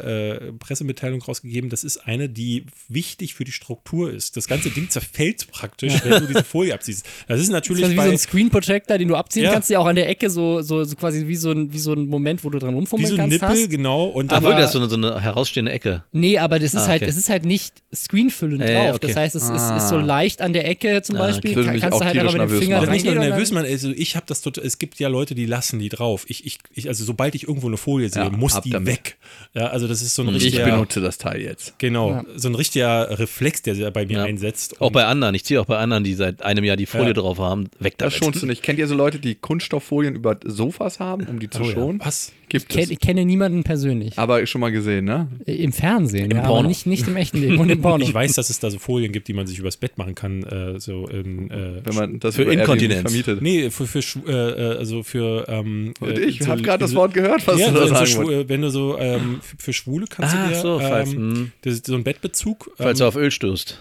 [0.50, 4.38] äh, Pressemitteilung rausgegeben, das ist eine, die wichtig für die Struktur ist.
[4.38, 7.06] Das ganze Ding zerfällt praktisch, wenn du diese Folie abziehst.
[7.28, 9.52] Das ist natürlich Das ist wie so ein Screen Projector, den du abziehen Ja.
[9.54, 11.94] kannst, der auch an der Ecke so, so, so quasi wie so, ein, wie so
[11.94, 13.42] ein Moment, wo du dran wie rumfummeln so ein kannst.
[13.42, 13.70] Nippel, hast.
[13.70, 14.06] genau.
[14.06, 16.04] Und Ah, wirklich, das ist so eine, so eine herausstehende Ecke.
[16.14, 17.10] Nee, aber das ist Ah, halt, okay.
[17.12, 18.96] es ist halt nicht screenfüllend Äh, drauf.
[18.96, 19.08] okay.
[19.08, 19.78] Das heißt, es ist, Ah.
[19.78, 21.56] ist so leicht an der Ecke zum Ah, Beispiel.
[21.56, 22.86] würde Kann- mich kannst auch du halt einfach mit dem Finger machen.
[22.88, 25.00] das nicht nur reingehen und nervös, dann- man, also ich habe das total, es gibt
[25.00, 26.26] ja Leute, die lassen die drauf.
[26.28, 28.88] Ich, ich, ich, also sobald ich irgendwo eine Folie sehe, Ja, muss die damit.
[28.88, 29.18] weg.
[29.54, 31.78] Ja, also das ist so ein Ich richtiger, benutze das Teil jetzt.
[31.80, 32.26] genau, Ja.
[32.36, 34.24] so ein richtiger Reflex, der sich bei mir Ja.
[34.24, 34.80] einsetzt.
[34.82, 35.34] Auch bei anderen.
[35.36, 37.14] Ich ziehe auch bei anderen, die seit einem Jahr die Folie Ja.
[37.14, 38.24] drauf haben, weg Das damit.
[38.24, 38.62] schonst du nicht.
[38.64, 41.72] Kennt ihr so Leute, die Kunststofffolien über Sofas haben, um die zu Oh ja.
[41.74, 42.00] schonen?
[42.04, 42.32] Was?
[42.52, 42.90] Gibt Ich, kenn, es.
[42.92, 44.20] ich kenne niemanden persönlich.
[44.20, 45.30] Aber schon mal gesehen, ne?
[45.46, 46.60] Im Fernsehen, Im ja, Porno.
[46.60, 48.04] aber nicht, nicht im echten Leben und im Porno.
[48.04, 50.44] Ich weiß, dass es da so Folien gibt, die man sich übers Bett machen kann,
[50.44, 53.04] äh, so in, äh, Wenn man das Für Inkontinenz.
[53.10, 53.42] vermietet.
[53.42, 56.94] Nee, für, für äh, äh, also für ähm, Und äh, ich so- habe gerade das
[56.94, 59.72] Wort gehört, was ja, du da so, sagen so, äh, wenn du so ähm, für
[59.72, 61.52] Schwule kannst Ah, du dir so, falls, ähm, hm.
[61.62, 63.80] das so ein Bettbezug Falls ähm, du auf Öl stößt.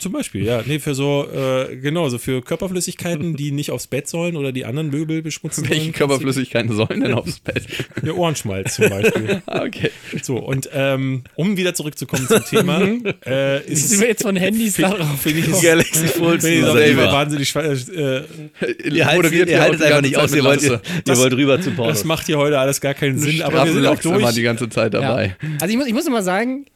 [0.00, 4.08] Zum Beispiel, ja, nee, für so äh, genau, so für Körperflüssigkeiten, die nicht aufs Bett
[4.08, 5.92] sollen oder die anderen Möbel beschmutzen Welche sollen.
[5.92, 7.64] Körperflüssigkeiten sollen denn aufs Bett?
[8.02, 9.42] Ja, Ohrenschmalz zum Beispiel.
[9.46, 9.90] Ah, okay.
[10.22, 12.80] So, und ähm, um wieder zurückzukommen zum Thema,
[13.26, 15.20] äh, ist Sind wir jetzt von Handys darauf?
[15.20, 18.22] finde ich es Galaxy Fold wahnsinnig äh,
[18.88, 20.82] Ihr haltet, ihr haltet einfach nicht aus, ihr wollt, ihr, Lasse.
[21.06, 21.90] ihr wollt rüber zum Porno.
[21.90, 24.34] Das macht hier heute alles gar keinen Sinn, aber wir sind auch durch.
[24.34, 25.36] die ganze Zeit dabei.
[25.42, 25.48] Ja.
[25.60, 26.66] Also ich muss, ich muss immer sagen,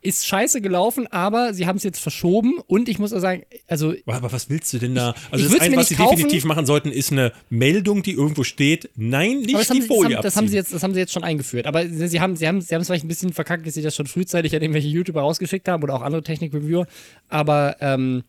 [0.00, 3.94] ist scheiße gelaufen, aber sie haben es jetzt verschoben und ich muss auch sagen, also
[4.06, 5.14] Aber was willst du denn da?
[5.30, 6.16] Also Ich das würd's Einzige, was sie kaufen.
[6.16, 8.90] definitiv machen sollten, ist eine Meldung, die irgendwo steht.
[8.94, 10.94] Nein, nicht das haben, die sie, das, Folie haben, das, haben sie jetzt, das haben
[10.94, 11.66] sie jetzt schon eingeführt.
[11.66, 13.82] Aber sie, sie haben sie haben sie haben es vielleicht ein bisschen verkackt, dass sie
[13.82, 16.86] das schon frühzeitig an irgendwelche YouTuber rausgeschickt haben oder auch andere Technik-Reviewer.
[17.28, 18.22] Aber ähm,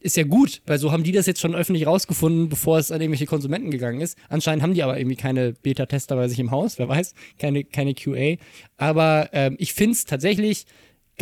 [0.00, 3.00] ist ja gut, weil so haben die das jetzt schon öffentlich rausgefunden, bevor es an
[3.00, 4.16] irgendwelche Konsumenten gegangen ist.
[4.28, 7.94] Anscheinend haben die aber irgendwie keine Beta-Tester bei sich im Haus, wer weiß, keine, keine
[7.94, 8.36] QA.
[8.76, 10.66] Aber ähm, ich finde es tatsächlich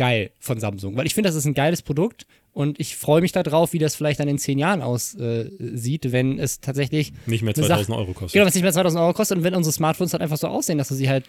[0.01, 3.31] geil von Samsung, weil ich finde, das ist ein geiles Produkt und ich freue mich
[3.31, 7.53] darauf, wie das vielleicht dann in zehn Jahren aussieht, äh, wenn es tatsächlich Nicht mehr
[7.55, 8.33] eine 2000 Sache- Euro kostet.
[8.33, 10.47] Genau, wenn es nicht mehr 2000 Euro kostet und wenn unsere Smartphones halt einfach so
[10.47, 11.25] aussehen, dass du sie halt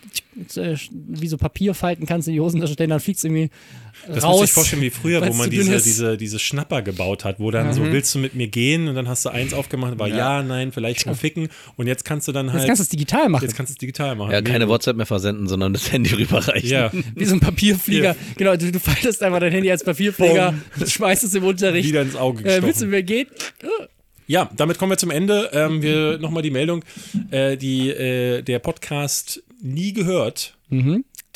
[0.56, 3.50] äh, wie so Papier falten kannst in die Hosentasche stellen, dann fliegst du irgendwie
[4.08, 4.40] Das raus.
[4.40, 7.72] muss ich vorstellen wie früher, wo man diese, diese, diese Schnapper gebaut hat, wo dann
[7.72, 8.88] so, willst du mit mir gehen?
[8.88, 11.48] Und dann hast du eins aufgemacht, war ja, nein, vielleicht mal ficken.
[11.76, 13.44] Und jetzt kannst du dann halt, Jetzt kannst du es digital machen.
[13.44, 14.32] jetzt kannst du es digital machen.
[14.32, 14.68] Ja, keine Mega.
[14.70, 16.68] WhatsApp mehr versenden, sondern das Handy rüberreichen.
[16.68, 18.16] Ja, Wie so ein Papierflieger.
[18.36, 20.54] Genau, du, du faltest einfach dein Handy als Papierflieger,
[20.86, 21.88] schmeißt es im Unterricht.
[21.88, 22.66] wieder ins Auge Äh, gestochen.
[22.66, 23.28] willst du mir gehen?
[24.26, 25.50] Ja, damit kommen wir zum Ende.
[25.52, 26.84] Ähm, wir nochmal die Meldung,
[27.30, 30.56] äh, die äh, der Podcast nie gehört.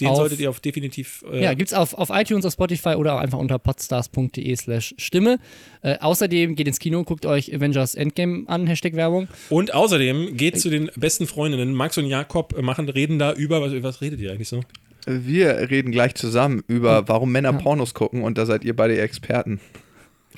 [0.00, 1.24] Den Auf- solltet ihr auf definitiv.
[1.32, 5.38] Äh, Ja, gibt's auf, auf iTunes, auf Spotify oder auch einfach unter podstars.de slash Stimme.
[5.82, 9.28] Äh, außerdem geht ins Kino, guckt euch Avengers Endgame an, Hashtag Werbung.
[9.48, 11.72] Und außerdem geht zu den besten Freundinnen.
[11.74, 13.62] Max und Jakob äh, machen, reden da über.
[13.62, 14.62] Was, was redet ihr eigentlich so?
[15.06, 19.60] Wir reden gleich zusammen über, warum Männer Pornos gucken und da seid ihr beide Experten.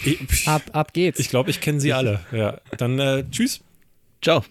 [0.05, 1.19] Ich, Ab, ab geht's.
[1.19, 2.21] ich glaube, ich kenne sie alle.
[2.31, 3.61] Ja, dann äh, tschüss.
[4.23, 4.45] Ciao.